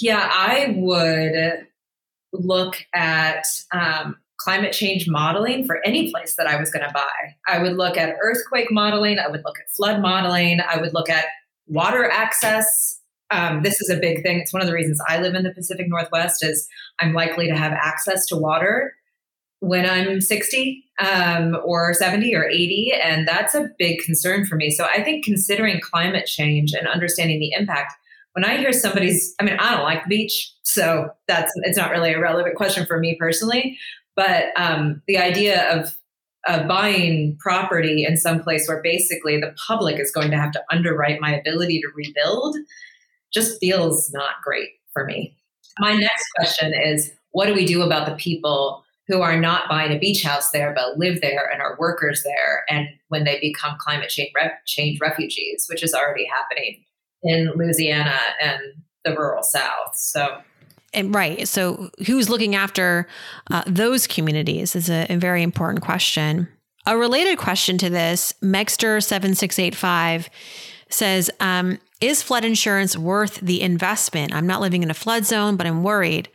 Yeah, 0.00 0.28
I 0.28 0.74
would 0.76 1.68
look 2.32 2.84
at 2.92 3.44
um, 3.72 4.16
climate 4.40 4.72
change 4.72 5.06
modeling 5.06 5.66
for 5.66 5.80
any 5.84 6.10
place 6.10 6.36
that 6.36 6.46
I 6.46 6.56
was 6.56 6.70
going 6.70 6.86
to 6.86 6.92
buy. 6.92 7.36
I 7.46 7.60
would 7.62 7.76
look 7.76 7.96
at 7.96 8.16
earthquake 8.22 8.70
modeling, 8.70 9.18
I 9.18 9.28
would 9.28 9.42
look 9.44 9.58
at 9.60 9.68
flood 9.70 10.00
modeling, 10.00 10.60
I 10.60 10.80
would 10.80 10.94
look 10.94 11.10
at 11.10 11.26
water 11.66 12.08
access. 12.10 12.98
Um, 13.30 13.62
this 13.62 13.80
is 13.80 13.90
a 13.90 13.96
big 13.96 14.22
thing. 14.22 14.40
It's 14.40 14.52
one 14.52 14.62
of 14.62 14.66
the 14.66 14.74
reasons 14.74 15.00
I 15.06 15.20
live 15.20 15.34
in 15.34 15.44
the 15.44 15.52
Pacific 15.52 15.86
Northwest 15.88 16.42
is 16.42 16.66
I'm 16.98 17.12
likely 17.12 17.46
to 17.48 17.56
have 17.56 17.72
access 17.72 18.26
to 18.26 18.36
water 18.36 18.94
when 19.60 19.88
I'm 19.88 20.20
60 20.20 20.84
um, 21.00 21.56
or 21.64 21.92
70 21.92 22.34
or 22.34 22.48
80, 22.48 22.92
and 23.02 23.28
that's 23.28 23.54
a 23.54 23.70
big 23.78 24.00
concern 24.00 24.46
for 24.46 24.56
me. 24.56 24.70
So 24.70 24.84
I 24.84 25.02
think 25.02 25.24
considering 25.24 25.80
climate 25.80 26.26
change 26.26 26.72
and 26.72 26.88
understanding 26.88 27.40
the 27.40 27.52
impact. 27.52 27.92
When 28.32 28.44
I 28.44 28.58
hear 28.58 28.72
somebody's, 28.72 29.34
I 29.40 29.44
mean, 29.44 29.56
I 29.58 29.74
don't 29.74 29.82
like 29.82 30.04
the 30.04 30.08
beach, 30.08 30.52
so 30.62 31.10
that's 31.26 31.52
it's 31.64 31.76
not 31.76 31.90
really 31.90 32.12
a 32.12 32.20
relevant 32.20 32.54
question 32.54 32.86
for 32.86 32.98
me 32.98 33.16
personally. 33.18 33.76
But 34.16 34.46
um, 34.56 35.02
the 35.06 35.18
idea 35.18 35.70
of 35.72 35.96
buying 36.66 37.36
property 37.38 38.04
in 38.04 38.16
some 38.16 38.42
place 38.42 38.66
where 38.66 38.82
basically 38.82 39.40
the 39.40 39.54
public 39.66 40.00
is 40.00 40.10
going 40.10 40.30
to 40.30 40.36
have 40.36 40.52
to 40.52 40.62
underwrite 40.70 41.20
my 41.20 41.34
ability 41.34 41.80
to 41.80 41.88
rebuild 41.94 42.56
just 43.32 43.60
feels 43.60 44.10
not 44.12 44.42
great 44.42 44.70
for 44.92 45.04
me. 45.04 45.36
My 45.78 45.94
next 45.94 46.26
question 46.36 46.72
is 46.74 47.12
what 47.32 47.46
do 47.46 47.54
we 47.54 47.64
do 47.64 47.82
about 47.82 48.08
the 48.08 48.16
people 48.16 48.84
who 49.06 49.22
are 49.22 49.38
not 49.38 49.68
buying 49.68 49.92
a 49.92 49.98
beach 49.98 50.22
house 50.22 50.50
there 50.50 50.72
but 50.74 50.98
live 50.98 51.20
there 51.20 51.48
and 51.50 51.60
are 51.60 51.76
workers 51.78 52.22
there 52.24 52.64
and 52.68 52.88
when 53.08 53.24
they 53.24 53.38
become 53.40 53.76
climate 53.78 54.08
change, 54.08 54.32
change 54.66 55.00
refugees, 55.00 55.66
which 55.68 55.82
is 55.82 55.94
already 55.94 56.26
happening 56.26 56.84
in 57.22 57.52
Louisiana 57.54 58.18
and 58.42 58.60
the 59.04 59.14
rural 59.14 59.42
South. 59.42 59.94
So 59.94 60.40
and 60.92 61.14
right. 61.14 61.46
So, 61.46 61.90
who's 62.06 62.28
looking 62.28 62.54
after 62.54 63.06
uh, 63.50 63.62
those 63.66 64.06
communities 64.06 64.74
is 64.74 64.90
a, 64.90 65.06
a, 65.12 65.16
very 65.16 65.42
important 65.42 65.84
question. 65.84 66.48
A 66.86 66.96
related 66.96 67.38
question 67.38 67.78
to 67.78 67.90
this, 67.90 68.32
Megster7685 68.42 70.28
says, 70.88 71.30
um, 71.38 71.78
Is 72.00 72.22
flood 72.22 72.44
insurance 72.44 72.96
worth 72.96 73.36
the 73.40 73.60
investment? 73.60 74.34
I'm 74.34 74.46
not 74.46 74.60
living 74.60 74.82
in 74.82 74.90
a 74.90 74.94
flood 74.94 75.24
zone, 75.24 75.56
but 75.56 75.66
I'm 75.66 75.82
worried. 75.82 76.28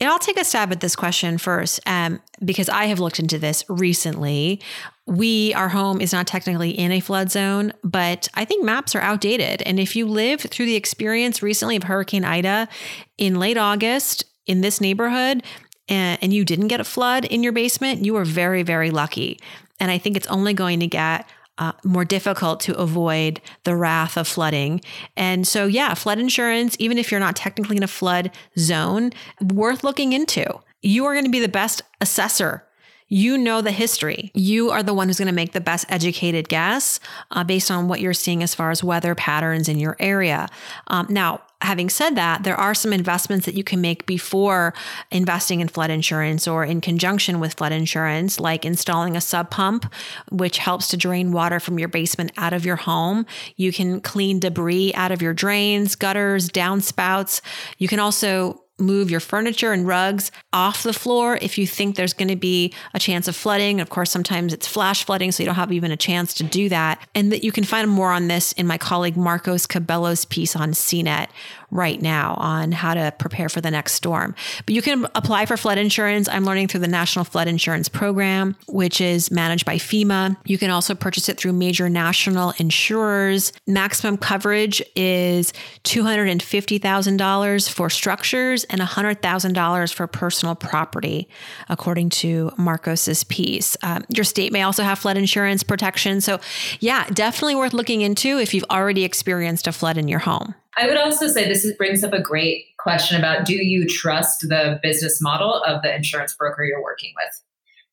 And 0.00 0.10
I'll 0.10 0.18
take 0.18 0.38
a 0.38 0.44
stab 0.44 0.72
at 0.72 0.80
this 0.80 0.96
question 0.96 1.38
first 1.38 1.80
um, 1.86 2.20
because 2.44 2.68
I 2.68 2.86
have 2.86 3.00
looked 3.00 3.18
into 3.18 3.38
this 3.38 3.64
recently. 3.68 4.60
We, 5.06 5.54
our 5.54 5.68
home 5.68 6.00
is 6.00 6.12
not 6.12 6.26
technically 6.26 6.70
in 6.70 6.90
a 6.90 7.00
flood 7.00 7.30
zone, 7.30 7.72
but 7.84 8.28
I 8.34 8.44
think 8.44 8.64
maps 8.64 8.94
are 8.96 9.00
outdated. 9.00 9.62
And 9.62 9.78
if 9.78 9.94
you 9.94 10.06
lived 10.06 10.50
through 10.50 10.66
the 10.66 10.74
experience 10.74 11.42
recently 11.42 11.76
of 11.76 11.84
Hurricane 11.84 12.24
Ida 12.24 12.68
in 13.16 13.38
late 13.38 13.56
August 13.56 14.24
in 14.46 14.62
this 14.62 14.80
neighborhood, 14.80 15.44
and, 15.88 16.18
and 16.20 16.32
you 16.32 16.44
didn't 16.44 16.68
get 16.68 16.80
a 16.80 16.84
flood 16.84 17.24
in 17.24 17.42
your 17.42 17.52
basement, 17.52 18.04
you 18.04 18.14
were 18.14 18.24
very, 18.24 18.64
very 18.64 18.90
lucky. 18.90 19.38
And 19.78 19.90
I 19.90 19.98
think 19.98 20.16
it's 20.16 20.26
only 20.26 20.54
going 20.54 20.80
to 20.80 20.86
get 20.86 21.28
uh, 21.58 21.72
more 21.84 22.04
difficult 22.04 22.60
to 22.60 22.76
avoid 22.76 23.40
the 23.64 23.76
wrath 23.76 24.16
of 24.16 24.28
flooding. 24.28 24.80
And 25.16 25.46
so, 25.46 25.66
yeah, 25.66 25.94
flood 25.94 26.18
insurance, 26.18 26.76
even 26.78 26.98
if 26.98 27.10
you're 27.10 27.20
not 27.20 27.36
technically 27.36 27.76
in 27.76 27.82
a 27.82 27.88
flood 27.88 28.30
zone, 28.58 29.12
worth 29.40 29.82
looking 29.84 30.12
into. 30.12 30.46
You 30.82 31.06
are 31.06 31.14
going 31.14 31.24
to 31.24 31.30
be 31.30 31.40
the 31.40 31.48
best 31.48 31.82
assessor 32.00 32.65
you 33.08 33.38
know 33.38 33.60
the 33.60 33.70
history. 33.70 34.30
You 34.34 34.70
are 34.70 34.82
the 34.82 34.94
one 34.94 35.08
who's 35.08 35.18
going 35.18 35.26
to 35.26 35.34
make 35.34 35.52
the 35.52 35.60
best 35.60 35.86
educated 35.88 36.48
guess 36.48 36.98
uh, 37.30 37.44
based 37.44 37.70
on 37.70 37.88
what 37.88 38.00
you're 38.00 38.14
seeing 38.14 38.42
as 38.42 38.54
far 38.54 38.70
as 38.70 38.82
weather 38.82 39.14
patterns 39.14 39.68
in 39.68 39.78
your 39.78 39.96
area. 40.00 40.48
Um, 40.88 41.06
now, 41.08 41.42
having 41.62 41.88
said 41.88 42.16
that, 42.16 42.42
there 42.42 42.56
are 42.56 42.74
some 42.74 42.92
investments 42.92 43.46
that 43.46 43.54
you 43.54 43.64
can 43.64 43.80
make 43.80 44.06
before 44.06 44.74
investing 45.10 45.60
in 45.60 45.68
flood 45.68 45.90
insurance 45.90 46.46
or 46.46 46.64
in 46.64 46.80
conjunction 46.80 47.40
with 47.40 47.54
flood 47.54 47.72
insurance, 47.72 48.38
like 48.40 48.64
installing 48.64 49.16
a 49.16 49.20
sump 49.20 49.50
pump, 49.50 49.92
which 50.30 50.58
helps 50.58 50.88
to 50.88 50.96
drain 50.96 51.32
water 51.32 51.60
from 51.60 51.78
your 51.78 51.88
basement 51.88 52.32
out 52.36 52.52
of 52.52 52.66
your 52.66 52.76
home. 52.76 53.24
You 53.56 53.72
can 53.72 54.00
clean 54.00 54.40
debris 54.40 54.92
out 54.94 55.12
of 55.12 55.22
your 55.22 55.32
drains, 55.32 55.94
gutters, 55.94 56.50
downspouts. 56.50 57.40
You 57.78 57.88
can 57.88 58.00
also 58.00 58.62
move 58.78 59.10
your 59.10 59.20
furniture 59.20 59.72
and 59.72 59.86
rugs 59.86 60.30
off 60.52 60.82
the 60.82 60.92
floor 60.92 61.38
if 61.40 61.56
you 61.56 61.66
think 61.66 61.96
there's 61.96 62.12
going 62.12 62.28
to 62.28 62.36
be 62.36 62.72
a 62.92 62.98
chance 62.98 63.26
of 63.28 63.34
flooding. 63.34 63.80
Of 63.80 63.88
course, 63.88 64.10
sometimes 64.10 64.52
it's 64.52 64.66
flash 64.66 65.04
flooding, 65.04 65.32
so 65.32 65.42
you 65.42 65.46
don't 65.46 65.54
have 65.54 65.72
even 65.72 65.90
a 65.90 65.96
chance 65.96 66.34
to 66.34 66.44
do 66.44 66.68
that. 66.68 67.06
And 67.14 67.32
that 67.32 67.42
you 67.42 67.52
can 67.52 67.64
find 67.64 67.88
more 67.88 68.12
on 68.12 68.28
this 68.28 68.52
in 68.52 68.66
my 68.66 68.78
colleague 68.78 69.16
Marcos 69.16 69.66
Cabello's 69.66 70.24
piece 70.24 70.54
on 70.54 70.72
CNET 70.72 71.28
right 71.70 72.00
now 72.00 72.34
on 72.38 72.72
how 72.72 72.94
to 72.94 73.12
prepare 73.18 73.48
for 73.48 73.60
the 73.60 73.70
next 73.70 73.94
storm. 73.94 74.34
But 74.64 74.74
you 74.74 74.82
can 74.82 75.06
apply 75.14 75.46
for 75.46 75.56
flood 75.56 75.78
insurance. 75.78 76.28
I'm 76.28 76.44
learning 76.44 76.68
through 76.68 76.80
the 76.80 76.88
National 76.88 77.24
Flood 77.24 77.48
Insurance 77.48 77.88
Program, 77.88 78.56
which 78.68 79.00
is 79.00 79.30
managed 79.30 79.64
by 79.64 79.76
FEMA. 79.76 80.36
You 80.44 80.58
can 80.58 80.70
also 80.70 80.94
purchase 80.94 81.28
it 81.28 81.38
through 81.38 81.52
major 81.52 81.88
national 81.88 82.52
insurers. 82.58 83.52
Maximum 83.66 84.16
coverage 84.16 84.82
is 84.94 85.52
$250,000 85.84 87.70
for 87.70 87.90
structures 87.90 88.64
and 88.64 88.80
$100,000 88.80 89.94
for 89.94 90.06
personal 90.06 90.54
property, 90.54 91.28
according 91.68 92.10
to 92.10 92.52
Marcos's 92.56 93.24
piece. 93.24 93.76
Um, 93.82 94.04
your 94.08 94.24
state 94.24 94.52
may 94.52 94.62
also 94.62 94.82
have 94.82 94.98
flood 94.98 95.16
insurance 95.16 95.62
protection. 95.62 96.20
So, 96.20 96.40
yeah, 96.80 97.08
definitely 97.10 97.56
worth 97.56 97.72
looking 97.72 98.02
into 98.02 98.38
if 98.38 98.54
you've 98.54 98.64
already 98.70 99.04
experienced 99.04 99.66
a 99.66 99.72
flood 99.72 99.98
in 99.98 100.08
your 100.08 100.20
home. 100.20 100.54
I 100.76 100.86
would 100.86 100.98
also 100.98 101.26
say 101.28 101.48
this 101.48 101.70
brings 101.76 102.04
up 102.04 102.12
a 102.12 102.20
great 102.20 102.66
question 102.78 103.18
about 103.18 103.46
do 103.46 103.54
you 103.54 103.86
trust 103.86 104.40
the 104.42 104.78
business 104.82 105.20
model 105.22 105.62
of 105.62 105.82
the 105.82 105.94
insurance 105.94 106.34
broker 106.34 106.64
you're 106.64 106.82
working 106.82 107.12
with? 107.16 107.42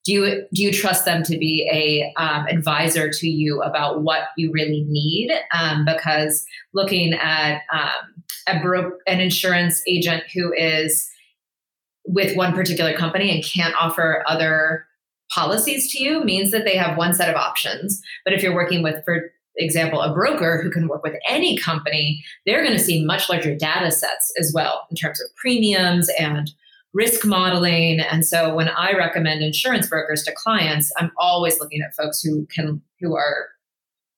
Do 0.06 0.12
you 0.12 0.48
do 0.54 0.62
you 0.64 0.74
trust 0.74 1.06
them 1.06 1.24
to 1.24 1.38
be 1.38 1.70
a 1.72 2.22
um, 2.22 2.46
advisor 2.48 3.10
to 3.10 3.28
you 3.28 3.62
about 3.62 4.02
what 4.02 4.24
you 4.36 4.52
really 4.52 4.84
need? 4.90 5.32
Um, 5.54 5.86
because 5.86 6.46
looking 6.74 7.14
at 7.14 7.62
um, 7.72 8.24
a 8.48 8.60
bro- 8.62 8.98
an 9.08 9.22
insurance 9.22 9.82
agent 9.88 10.24
who 10.34 10.54
is 10.54 11.10
with 12.06 12.36
one 12.36 12.54
particular 12.54 12.94
company 12.94 13.32
and 13.32 13.46
can't 13.46 13.74
offer 13.80 14.26
other 14.28 14.86
policies 15.32 15.90
to 15.94 16.04
you 16.04 16.24
means 16.26 16.52
that 16.52 16.66
they 16.66 16.76
have 16.76 16.98
one 16.98 17.14
set 17.14 17.30
of 17.30 17.36
options. 17.36 18.02
But 18.26 18.34
if 18.34 18.44
you're 18.44 18.54
working 18.54 18.84
with, 18.84 19.04
for 19.06 19.32
example, 19.56 20.02
a 20.02 20.14
broker 20.14 20.62
who 20.62 20.70
can 20.72 20.88
work 20.88 21.04
with 21.04 21.16
any 21.28 21.58
company, 21.58 22.24
they're 22.46 22.64
going 22.64 22.78
to 22.78 22.84
see 22.84 23.06
much 23.06 23.30
larger 23.30 23.56
data 23.56 23.92
sets 23.92 24.34
as 24.40 24.52
well 24.54 24.88
in 24.90 24.96
terms 24.96 25.22
of 25.22 25.34
premiums 25.36 26.10
and 26.20 26.52
risk 26.94 27.26
modeling. 27.26 28.00
And 28.00 28.26
so 28.26 28.54
when 28.54 28.70
I 28.70 28.94
recommend 28.94 29.44
insurance 29.44 29.88
brokers 29.88 30.24
to 30.24 30.32
clients, 30.36 30.92
I'm 30.98 31.12
always 31.18 31.60
looking 31.60 31.82
at 31.82 31.96
folks 31.96 32.22
who 32.22 32.46
can 32.48 32.82
who 33.00 33.16
are 33.16 33.48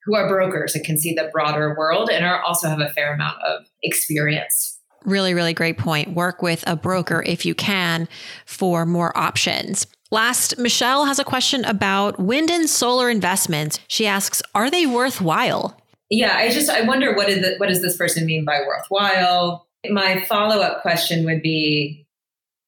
who 0.04 0.16
are 0.16 0.28
brokers 0.28 0.76
and 0.76 0.86
can 0.86 0.98
see 0.98 1.14
the 1.14 1.30
broader 1.34 1.76
world 1.76 2.10
and 2.12 2.24
are 2.24 2.42
also 2.44 2.70
have 2.70 2.80
a 2.80 2.90
fair 2.90 3.14
amount 3.14 3.42
of 3.42 3.66
experience. 3.82 4.80
Really, 5.04 5.34
really 5.34 5.54
great 5.54 5.78
point. 5.78 6.14
Work 6.14 6.42
with 6.42 6.64
a 6.68 6.76
broker 6.76 7.24
if 7.26 7.46
you 7.46 7.56
can 7.56 8.08
for 8.46 8.86
more 8.86 9.16
options. 9.18 9.88
Last, 10.12 10.58
Michelle 10.58 11.06
has 11.06 11.20
a 11.20 11.24
question 11.24 11.66
about 11.66 12.20
wind 12.20 12.52
and 12.52 12.70
solar 12.70 13.10
investments. 13.10 13.80
She 13.88 14.06
asks, 14.06 14.42
are 14.54 14.70
they 14.70 14.86
worthwhile? 14.86 15.80
Yeah, 16.10 16.36
I 16.38 16.50
just 16.50 16.70
I 16.70 16.82
wonder 16.82 17.16
what 17.16 17.30
is 17.30 17.42
the, 17.42 17.56
what 17.58 17.70
does 17.70 17.82
this 17.82 17.98
person 17.98 18.26
mean 18.26 18.46
by 18.46 18.62
worthwhile? 18.68 19.68
My 19.90 20.24
follow-up 20.26 20.82
question 20.82 21.26
would 21.26 21.42
be 21.42 22.06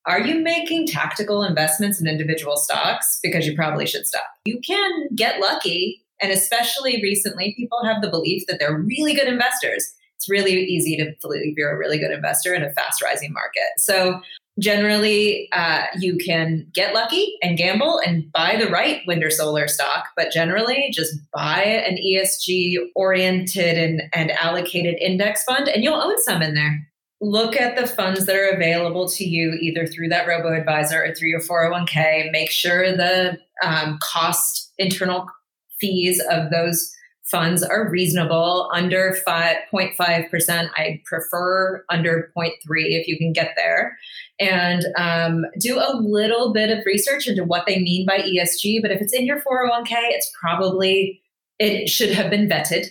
are 0.07 0.21
you 0.21 0.39
making 0.39 0.87
tactical 0.87 1.43
investments 1.43 1.99
in 1.99 2.07
individual 2.07 2.55
stocks 2.55 3.19
because 3.21 3.45
you 3.45 3.55
probably 3.55 3.85
should 3.85 4.07
stop. 4.07 4.25
You 4.45 4.59
can 4.65 5.09
get 5.15 5.41
lucky 5.41 6.03
and 6.21 6.31
especially 6.31 7.01
recently 7.01 7.53
people 7.57 7.83
have 7.83 8.01
the 8.01 8.09
belief 8.09 8.43
that 8.47 8.57
they're 8.59 8.77
really 8.77 9.13
good 9.13 9.27
investors. 9.27 9.93
Really 10.29 10.53
easy 10.53 10.97
to 10.97 11.13
believe 11.21 11.55
you're 11.57 11.71
a 11.71 11.77
really 11.77 11.97
good 11.97 12.11
investor 12.11 12.53
in 12.53 12.63
a 12.63 12.71
fast 12.73 13.01
rising 13.01 13.33
market. 13.33 13.63
So 13.77 14.21
generally 14.59 15.49
uh, 15.53 15.83
you 15.99 16.17
can 16.17 16.67
get 16.73 16.93
lucky 16.93 17.37
and 17.41 17.57
gamble 17.57 17.99
and 18.05 18.31
buy 18.31 18.55
the 18.55 18.69
right 18.69 19.01
wind 19.05 19.23
or 19.23 19.29
solar 19.29 19.67
stock 19.67 20.07
but 20.15 20.31
generally 20.31 20.89
just 20.91 21.15
buy 21.31 21.61
an 21.61 21.97
esg 21.97 22.75
oriented 22.95 23.77
and, 23.77 24.03
and 24.13 24.31
allocated 24.31 24.95
index 24.99 25.43
fund 25.43 25.67
and 25.67 25.83
you'll 25.83 25.93
own 25.93 26.19
some 26.23 26.41
in 26.41 26.55
there 26.55 26.87
look 27.21 27.55
at 27.55 27.75
the 27.75 27.87
funds 27.87 28.25
that 28.25 28.35
are 28.35 28.49
available 28.49 29.07
to 29.07 29.23
you 29.23 29.57
either 29.61 29.85
through 29.85 30.07
that 30.07 30.27
robo 30.27 30.53
advisor 30.53 31.03
or 31.03 31.13
through 31.13 31.29
your 31.29 31.41
401k 31.41 32.31
make 32.31 32.49
sure 32.49 32.95
the 32.95 33.37
um, 33.63 33.99
cost 34.01 34.71
internal 34.77 35.27
fees 35.79 36.21
of 36.31 36.49
those 36.49 36.91
funds 37.29 37.61
are 37.63 37.89
reasonable 37.89 38.69
under 38.73 39.15
5.5%. 39.27 40.69
I 40.75 41.01
prefer 41.05 41.83
under 41.89 42.31
0.3 42.37 42.51
if 42.67 43.07
you 43.07 43.17
can 43.17 43.33
get 43.33 43.53
there. 43.55 43.97
And 44.39 44.85
um, 44.97 45.45
do 45.59 45.77
a 45.77 45.97
little 45.97 46.53
bit 46.53 46.69
of 46.69 46.85
research 46.85 47.27
into 47.27 47.43
what 47.43 47.65
they 47.65 47.79
mean 47.79 48.05
by 48.05 48.19
ESG. 48.19 48.81
But 48.81 48.91
if 48.91 49.01
it's 49.01 49.13
in 49.13 49.25
your 49.25 49.41
401k, 49.41 49.91
it's 49.91 50.31
probably, 50.39 51.21
it 51.59 51.89
should 51.89 52.11
have 52.11 52.29
been 52.29 52.47
vetted. 52.47 52.87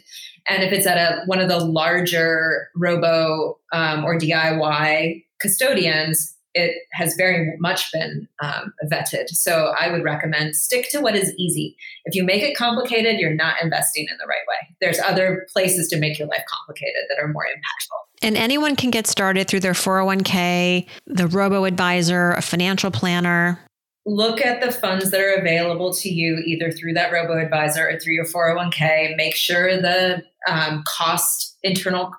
And 0.49 0.62
if 0.62 0.72
it's 0.72 0.87
at 0.87 0.99
a, 0.99 1.25
one 1.27 1.40
of 1.40 1.49
the 1.49 1.59
larger 1.59 2.68
robo 2.77 3.59
um, 3.72 4.05
or 4.05 4.18
DIY 4.18 5.25
custodians, 5.40 6.36
it 6.56 6.74
has 6.92 7.14
very 7.16 7.54
much 7.58 7.92
been 7.92 8.26
um, 8.42 8.72
vetted. 8.90 9.28
So 9.28 9.74
I 9.78 9.90
would 9.90 10.02
recommend 10.02 10.56
stick 10.56 10.88
to 10.90 11.00
what 11.00 11.14
is 11.14 11.34
easy. 11.36 11.76
If 12.06 12.14
you 12.14 12.24
make 12.24 12.42
it 12.42 12.56
complicated, 12.56 13.20
you're 13.20 13.34
not 13.34 13.62
investing 13.62 14.06
in 14.10 14.16
the 14.18 14.26
right 14.26 14.46
way. 14.48 14.74
There's 14.80 14.98
other 14.98 15.46
places 15.52 15.86
to 15.88 15.98
make 15.98 16.18
your 16.18 16.28
life 16.28 16.44
complicated 16.48 17.02
that 17.10 17.22
are 17.22 17.28
more 17.28 17.44
impactful. 17.44 18.22
And 18.22 18.38
anyone 18.38 18.74
can 18.74 18.90
get 18.90 19.06
started 19.06 19.48
through 19.48 19.60
their 19.60 19.74
401k, 19.74 20.86
the 21.06 21.26
robo 21.26 21.64
advisor, 21.64 22.32
a 22.32 22.40
financial 22.40 22.90
planner. 22.90 23.60
Look 24.06 24.40
at 24.40 24.62
the 24.62 24.72
funds 24.72 25.10
that 25.10 25.20
are 25.20 25.34
available 25.34 25.92
to 25.94 26.08
you 26.08 26.42
either 26.46 26.72
through 26.72 26.94
that 26.94 27.12
robo 27.12 27.38
advisor 27.38 27.86
or 27.86 27.98
through 27.98 28.14
your 28.14 28.24
401k. 28.24 29.14
Make 29.16 29.36
sure 29.36 29.76
the 29.80 30.22
um, 30.48 30.82
cost 30.86 31.58
internal 31.62 32.12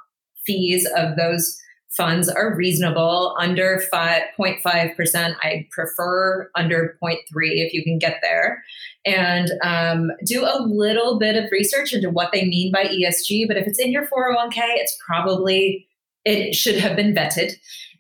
fees 0.46 0.88
of 0.96 1.16
those 1.16 1.60
funds 1.98 2.30
are 2.30 2.56
reasonable 2.56 3.36
under 3.40 3.82
5.5%. 3.92 5.36
I 5.42 5.68
prefer 5.72 6.50
under 6.56 6.98
0.3 7.04 7.18
if 7.34 7.74
you 7.74 7.84
can 7.84 7.98
get 7.98 8.20
there. 8.22 8.64
And 9.06 9.52
um, 9.64 10.12
do 10.26 10.46
a 10.46 10.62
little 10.62 11.18
bit 11.18 11.36
of 11.36 11.52
research 11.52 11.94
into 11.94 12.10
what 12.10 12.32
they 12.32 12.46
mean 12.46 12.72
by 12.72 12.86
ESG. 12.86 13.48
But 13.48 13.58
if 13.58 13.68
it's 13.68 13.80
in 13.80 13.92
your 13.92 14.06
401k, 14.06 14.58
it's 14.58 14.98
probably, 15.06 15.88
it 16.24 16.54
should 16.54 16.78
have 16.78 16.96
been 16.96 17.16
vetted. 17.16 17.54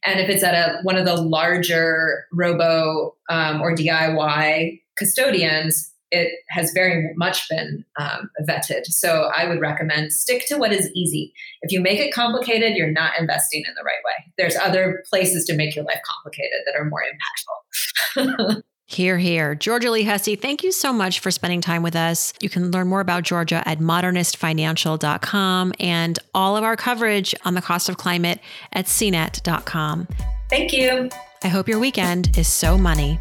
And 0.05 0.19
if 0.19 0.29
it's 0.29 0.43
at 0.43 0.53
a, 0.53 0.81
one 0.83 0.95
of 0.95 1.05
the 1.05 1.15
larger 1.15 2.25
robo 2.31 3.15
um, 3.29 3.61
or 3.61 3.75
DIY 3.75 4.79
custodians, 4.97 5.91
it 6.11 6.39
has 6.49 6.71
very 6.73 7.13
much 7.15 7.49
been 7.49 7.83
um, 7.99 8.29
vetted. 8.47 8.85
So 8.85 9.29
I 9.35 9.47
would 9.47 9.59
recommend 9.59 10.13
stick 10.13 10.45
to 10.47 10.57
what 10.57 10.71
is 10.71 10.89
easy. 10.95 11.33
If 11.61 11.71
you 11.71 11.81
make 11.81 11.99
it 11.99 12.13
complicated, 12.13 12.75
you're 12.75 12.91
not 12.91 13.13
investing 13.19 13.63
in 13.67 13.73
the 13.75 13.83
right 13.83 14.01
way. 14.05 14.31
There's 14.37 14.55
other 14.55 15.03
places 15.09 15.45
to 15.45 15.55
make 15.55 15.75
your 15.75 15.85
life 15.85 15.99
complicated 16.05 16.59
that 16.65 16.79
are 16.79 16.85
more 16.85 17.01
impactful. 17.01 18.61
Hear, 18.89 19.17
hear. 19.17 19.53
Georgia 19.53 19.91
Lee 19.91 20.03
Hussey, 20.03 20.37
thank 20.37 20.63
you 20.63 20.71
so 20.71 20.93
much 20.93 21.19
for 21.19 21.29
spending 21.29 21.59
time 21.59 21.83
with 21.83 21.93
us. 21.93 22.31
You 22.39 22.47
can 22.47 22.71
learn 22.71 22.87
more 22.87 23.01
about 23.01 23.23
Georgia 23.23 23.61
at 23.65 23.79
modernistfinancial.com 23.79 25.73
and 25.77 26.19
all 26.33 26.55
of 26.55 26.63
our 26.63 26.77
coverage 26.77 27.35
on 27.43 27.53
the 27.53 27.61
cost 27.61 27.89
of 27.89 27.97
climate 27.97 28.39
at 28.71 28.85
cnet.com. 28.85 30.07
Thank 30.49 30.71
you. 30.71 31.09
I 31.43 31.49
hope 31.49 31.67
your 31.67 31.79
weekend 31.79 32.37
is 32.37 32.47
so 32.47 32.77
money. 32.77 33.19